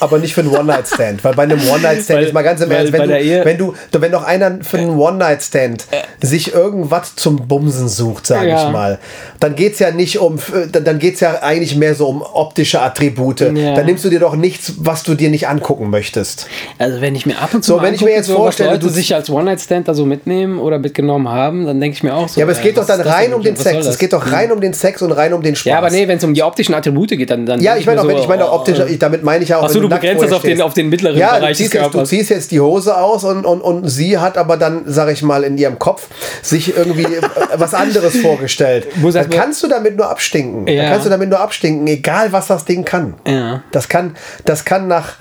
[0.00, 1.24] aber nicht für einen One-Night-Stand.
[1.24, 4.24] Weil bei einem One-Night-Stand ist mal ganz im Ernst, wenn du, wenn du, wenn doch
[4.24, 5.86] einer für einen One-Night-Stand
[6.22, 8.66] sich irgendwas zum Bumsen sucht, sage ja.
[8.66, 8.98] ich mal,
[9.40, 10.38] dann geht es ja nicht um,
[10.72, 13.40] dann geht es ja eigentlich mehr so um optische Attribute.
[13.40, 13.74] Ja.
[13.74, 16.46] Dann nimmst du dir doch nichts, was du dir nicht angucken möchtest.
[16.78, 18.88] Also wenn ich mir ab und zu so, wenn ich mir jetzt so, vorstelle, du
[18.88, 22.40] sich als One-Night-Stand da so mitnehmen oder mitgenommen haben, dann denke ich mir auch so.
[22.40, 23.86] Ja, aber es geht doch dann rein um den Sex.
[23.86, 25.70] Es geht doch rein um den Sex und rein um den Spaß.
[25.70, 27.46] Ja, aber nee, wenn es um die optischen Attribute geht, dann.
[27.46, 29.64] dann ja, ich meine auch, wenn ich meine auch optische, damit meine meine ich auch.
[29.64, 32.02] Achso, du begrenzt das auf den, auf den mittleren ja, Bereich du ziehst, jetzt, du
[32.04, 35.44] ziehst jetzt die Hose aus und, und, und sie hat aber dann, sag ich mal,
[35.44, 36.08] in ihrem Kopf
[36.42, 37.22] sich irgendwie äh,
[37.56, 38.88] was anderes vorgestellt.
[39.12, 40.66] dann kannst du damit nur abstinken.
[40.66, 40.82] Ja.
[40.82, 43.14] Dann kannst du damit nur abstinken, egal was das Ding kann.
[43.26, 43.62] Ja.
[43.72, 45.14] Das kann, das kann nach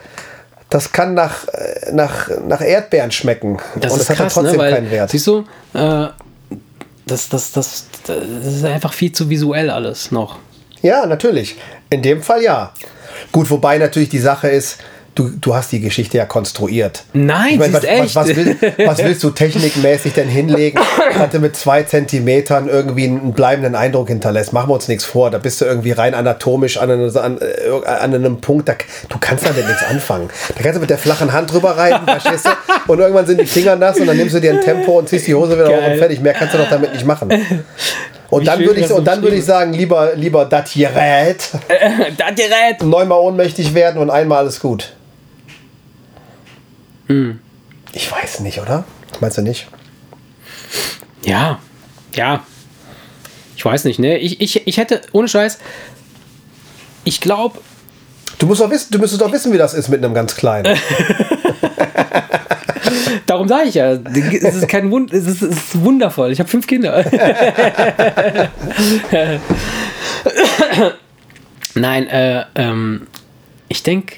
[0.70, 3.58] das kann nach, äh, nach, nach Erdbeeren schmecken.
[3.80, 4.58] Das und das krass, hat trotzdem ne?
[4.60, 5.10] Weil, keinen Wert.
[5.10, 5.40] Siehst du,
[5.74, 6.08] äh,
[7.08, 10.38] das, das, das, das ist einfach viel zu visuell alles noch.
[10.82, 11.58] Ja, natürlich.
[11.90, 12.74] In dem Fall ja.
[13.32, 14.78] Gut, wobei natürlich die Sache ist,
[15.20, 17.04] du, du hast die Geschichte ja konstruiert.
[17.14, 18.16] Nein, ich mein, was, echt.
[18.16, 20.80] Was, was, will, was, willst du technikmäßig denn hinlegen,
[21.18, 24.54] dass du mit zwei Zentimetern irgendwie einen bleibenden Eindruck hinterlässt?
[24.54, 25.30] Machen wir uns nichts vor.
[25.30, 27.40] Da bist du irgendwie rein anatomisch an, einem, an,
[27.86, 28.76] an einem Punkt, da,
[29.10, 30.30] du kannst damit nichts anfangen.
[30.56, 32.92] Da kannst du mit der flachen Hand drüber reiten, verstehst du?
[32.92, 35.28] Und irgendwann sind die Finger nass und dann nimmst du dir ein Tempo und ziehst
[35.28, 35.82] die Hose wieder Geil.
[35.82, 36.22] hoch und fertig.
[36.22, 37.30] Mehr kannst du doch damit nicht machen.
[38.30, 41.50] Und dann würde ich, und dann würde ich sagen, lieber, lieber das Gerät.
[42.18, 42.82] das Gerät.
[42.84, 44.94] Neunmal ohnmächtig werden und einmal alles gut.
[47.08, 47.40] Hm.
[47.94, 48.84] Ich weiß nicht, oder?
[49.20, 49.68] Meinst du nicht?
[51.26, 51.60] Ja,
[52.14, 52.44] ja.
[53.56, 54.18] Ich weiß nicht, ne?
[54.20, 55.58] Ich, ich, ich hätte, ohne Scheiß,
[57.04, 57.60] ich glaube.
[58.38, 60.78] Du musst doch wissen, du müsstest doch wissen, wie das ist mit einem ganz kleinen.
[63.26, 66.32] Darum sage ich ja, es ist kein Wund, es ist, es ist wundervoll.
[66.32, 67.04] Ich habe fünf Kinder.
[71.76, 73.08] Nein, äh, ähm,
[73.68, 74.16] ich denke,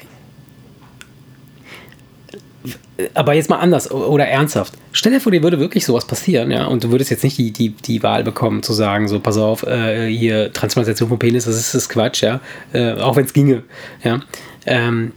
[3.14, 4.74] aber jetzt mal anders oder ernsthaft.
[4.92, 7.50] Stell dir vor, dir würde wirklich sowas passieren, ja, und du würdest jetzt nicht die,
[7.50, 11.56] die, die Wahl bekommen, zu sagen, so, pass auf, äh, hier Transplantation von Penis, das
[11.56, 12.40] ist, das Quatsch, ja,
[12.72, 13.62] äh, auch wenn es ginge,
[14.04, 14.20] ja.
[14.66, 15.12] Ähm,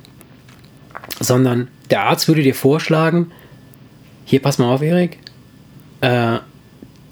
[1.20, 3.32] sondern der Arzt würde dir vorschlagen,
[4.26, 5.20] hier pass mal auf, Erik,
[6.01, 6.38] äh,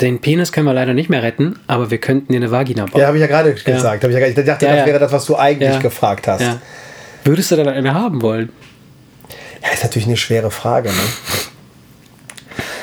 [0.02, 3.00] den Penis können wir leider nicht mehr retten, aber wir könnten dir eine Vagina bauen.
[3.00, 4.04] Ja, habe ich ja gerade gesagt.
[4.04, 6.44] Ich, ja, ich dachte, Ja, das wäre das, was du eigentlich gefragt hast.
[7.24, 8.50] Würdest du dann eine haben wollen?
[9.62, 10.96] Ja, ist natürlich eine schwere Frage, ne?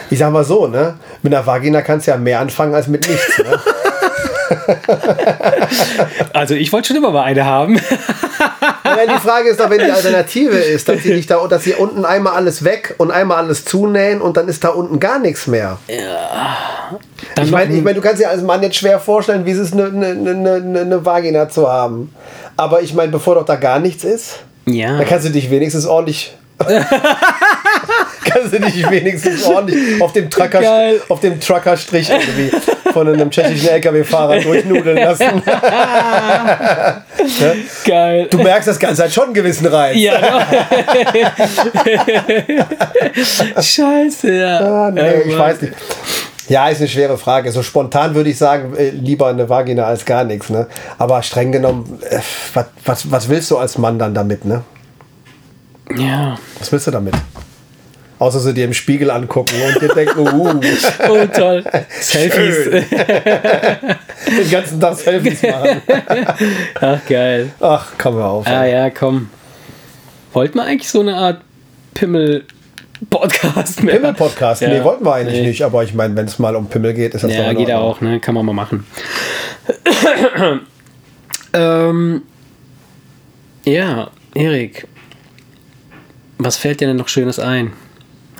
[0.09, 0.99] Ich sag mal so, ne?
[1.23, 3.61] Mit einer Vagina kannst du ja mehr anfangen als mit nichts, ne?
[6.33, 7.79] Also ich wollte schon immer mal eine haben.
[9.07, 11.75] Ja, die Frage ist doch, wenn die Alternative ist, dass sie, dich da, dass sie
[11.75, 15.47] unten einmal alles weg und einmal alles zunähen und dann ist da unten gar nichts
[15.47, 15.79] mehr.
[17.35, 19.53] Dann Ich meine, ein- ich mein, du kannst dir als Mann jetzt schwer vorstellen, wie
[19.53, 22.15] es ist, eine, eine, eine, eine- eine Vagina zu haben.
[22.57, 24.97] Aber ich meine, bevor doch da gar nichts ist, ja.
[24.99, 26.37] dann kannst du dich wenigstens ordentlich.
[28.25, 31.01] kannst du dich wenigstens ordentlich auf dem Trucker, Geil.
[31.09, 32.51] auf dem Truckerstrich irgendwie
[32.93, 35.43] von einem tschechischen LKW-Fahrer durchnudeln lassen.
[37.85, 38.29] Geil.
[38.31, 39.97] Du merkst, das Ganze hat schon einen gewissen Reiz.
[39.97, 40.21] ja.
[43.61, 44.87] Scheiße, ja.
[44.87, 45.75] Ah, nee, Oh ich weiß nicht.
[46.49, 47.53] Ja, ist eine schwere Frage.
[47.53, 50.51] So spontan würde ich sagen, äh, lieber eine Vagina als gar nichts.
[50.51, 50.67] Ne?
[50.99, 52.19] Aber streng genommen, äh,
[52.55, 54.45] was, was, was willst du als Mann dann damit?
[54.45, 54.63] Ne?
[55.97, 56.37] Ja.
[56.59, 57.15] Was willst du damit?
[58.21, 60.51] Außer sie dir im Spiegel angucken und dir denken, uh,
[61.09, 61.65] Oh, toll.
[61.89, 62.71] Selfies.
[62.71, 65.81] den ganzen Tag Selfies machen.
[66.83, 67.51] Ach, geil.
[67.61, 68.47] Ach, komm mal auf.
[68.47, 69.31] Ah ja, komm.
[70.35, 71.41] Wollten wir eigentlich so eine Art
[71.95, 73.95] Pimmel-Podcast mehr?
[73.95, 74.61] Pimmel-Podcast?
[74.61, 74.69] Ja.
[74.69, 75.47] Nee, wollten wir eigentlich Nee.
[75.49, 75.63] nicht.
[75.63, 78.03] Aber ich meine, wenn es mal um Pimmel geht, ist das doch Ja, geht auch,
[78.03, 78.21] ne?
[78.21, 78.87] Kann man mal machen.
[81.55, 82.23] ähm,
[83.65, 84.87] ja, Erik.
[86.37, 87.73] Was fällt dir denn noch Schönes ein?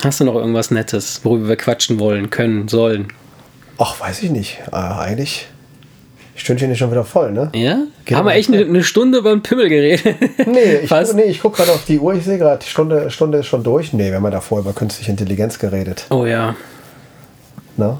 [0.03, 3.07] Hast du noch irgendwas Nettes, worüber wir quatschen wollen, können, sollen?
[3.77, 4.59] Ach, weiß ich nicht.
[4.71, 5.47] Äh, eigentlich.
[6.35, 7.51] Stündchen ist schon wieder voll, ne?
[7.53, 7.83] Ja?
[8.05, 10.15] Geht Haben wir echt eine, eine Stunde über den Pimmel geredet?
[10.47, 11.15] Nee, ich, Fast.
[11.15, 12.15] nee, ich gucke gerade auf die Uhr.
[12.15, 13.93] Ich sehe gerade, die Stunde, Stunde ist schon durch.
[13.93, 16.05] Nee, wir haben ja davor über künstliche Intelligenz geredet.
[16.09, 16.55] Oh ja.
[17.77, 17.99] Ne?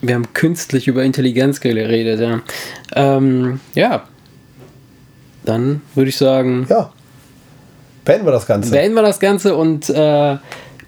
[0.00, 2.40] Wir haben künstlich über Intelligenz geredet, ja.
[2.94, 4.04] Ähm, ja.
[5.44, 6.92] Dann würde ich sagen, Ja.
[8.08, 8.70] Beenden wir das Ganze.
[8.70, 10.36] beenden wir das Ganze und äh,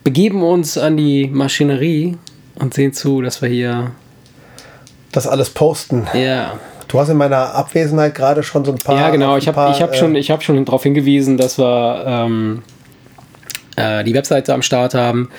[0.02, 2.16] begeben uns an die Maschinerie
[2.58, 3.92] und sehen zu, dass wir hier.
[5.12, 6.06] das alles posten.
[6.14, 6.54] Ja,
[6.88, 8.96] Du hast in meiner Abwesenheit gerade schon so ein paar.
[8.96, 9.36] ja genau.
[9.36, 12.62] Ich habe ich hab äh, schon, ich hab schon darauf hingewiesen, dass wir ähm,
[13.76, 15.30] äh, die Webseite am Start haben.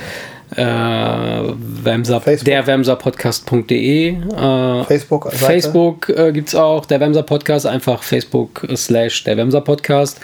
[0.56, 2.46] Äh, Wemser, Facebook.
[2.46, 4.10] der Wemserpodcast.de.
[4.14, 5.38] Äh, Facebook-Seite.
[5.38, 10.22] Facebook äh, gibt es auch, der Wemser Podcast, einfach Facebook slash der Wemser Podcast.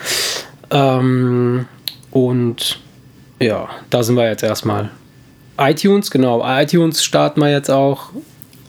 [0.71, 1.65] Ähm,
[2.11, 2.79] und
[3.39, 4.89] ja, da sind wir jetzt erstmal.
[5.59, 8.09] iTunes, genau, iTunes starten wir jetzt auch.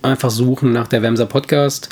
[0.02, 1.88] Einfach suchen nach der Wemser Podcast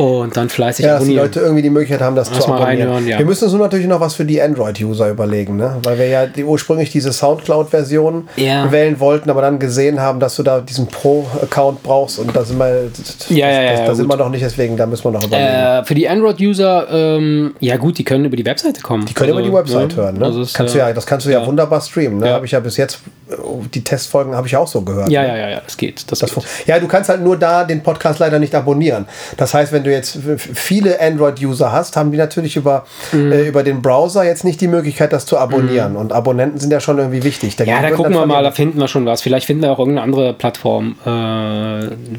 [0.00, 1.26] und dann fleißig Ja, dass die abonnieren.
[1.26, 2.66] Leute irgendwie die Möglichkeit haben, das Lass zu abonnieren.
[2.88, 3.18] reinhören, ja.
[3.18, 5.76] Wir müssen uns nur natürlich noch was für die Android-User überlegen, ne?
[5.84, 8.70] weil wir ja die, ursprünglich diese Soundcloud-Version Ja.
[8.72, 12.58] wählen wollten, aber dann gesehen haben, dass du da diesen Pro-Account brauchst und da sind
[12.58, 12.90] wir,
[13.28, 14.18] Ja, ja, ja, das, da sind gut.
[14.18, 15.48] wir noch nicht, deswegen da müssen wir noch überlegen.
[15.48, 19.06] Äh, für die Android-User, ähm, ja gut, die können über die Webseite kommen.
[19.06, 20.18] Die können über die Website hören.
[20.18, 20.24] Ne?
[20.24, 22.18] Also kannst äh, du ja, das kannst du ja, wunderbar streamen.
[22.18, 22.30] Ne?
[22.30, 23.34] Habe ich ja bis jetzt, äh,
[23.74, 25.08] die Testfolgen habe ich auch so gehört.
[25.10, 25.28] Ja, ne?
[25.28, 26.10] ja, ja, ja, das geht.
[26.10, 26.44] Das, Das geht.
[26.66, 29.06] ja, du kannst halt nur da den Podcast leider nicht abonnieren.
[29.36, 33.32] Das heißt, wenn du jetzt f- viele Android-User hast, haben die natürlich über, Mhm.
[33.32, 35.96] äh, über den Browser jetzt nicht die Möglichkeit, das zu abonnieren.
[35.96, 37.56] Und Abonnenten sind ja schon irgendwie wichtig.
[37.58, 39.22] Ja, Dagegen da gucken wir mal, da finden wir schon was.
[39.22, 41.08] Vielleicht finden wir auch irgendeine andere Plattform, äh,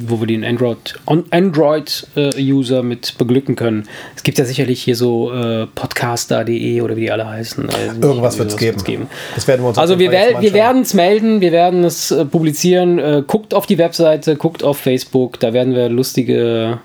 [0.08, 3.88] wo wir den Android, on- Android-User mit beglücken können.
[4.16, 7.68] Es gibt ja sicherlich hier so äh, podcaster.de oder wie die alle heißen.
[7.70, 8.78] Also Irgendwas wird es geben.
[8.86, 11.84] wird's Das werden wir uns Also wir, jetzt wel- wir werden es melden, wir werden
[11.84, 13.00] es äh, publizieren.
[13.00, 16.80] Äh, guckt auf die Webseite, guckt auf Facebook, da werden wir lustige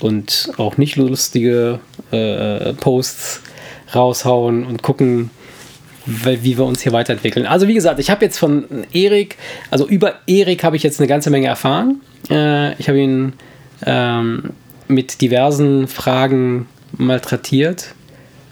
[0.00, 1.80] und auch nicht lustige
[2.10, 3.42] äh, Posts
[3.94, 5.30] raushauen und gucken,
[6.06, 7.46] wie wir uns hier weiterentwickeln.
[7.46, 9.36] Also wie gesagt, ich habe jetzt von Erik,
[9.70, 12.00] also über Erik habe ich jetzt eine ganze Menge erfahren.
[12.30, 13.34] Äh, ich habe ihn
[13.84, 14.50] ähm,
[14.88, 17.94] mit diversen Fragen malträtiert.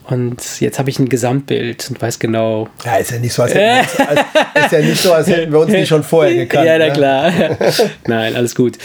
[0.09, 2.69] Und jetzt habe ich ein Gesamtbild und weiß genau.
[2.85, 4.09] Ja, ist ja nicht so, als hätten wir uns,
[4.55, 6.67] als, ist ja nicht so, als hätten wir uns nicht schon vorher gekannt.
[6.67, 6.93] ja, na ne?
[6.93, 7.33] klar.
[8.07, 8.79] Nein, alles gut.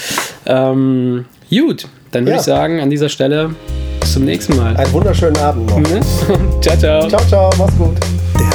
[0.47, 2.37] Ähm, gut, dann würde Ja.
[2.39, 3.51] ich sagen, an dieser Stelle
[3.99, 4.75] bis zum nächsten Mal.
[4.77, 5.79] Einen wunderschönen Abend noch.
[5.79, 6.01] Ne?
[6.61, 7.07] ciao, ciao.
[7.07, 7.97] Ciao, ciao, mach's gut.
[8.39, 8.50] Der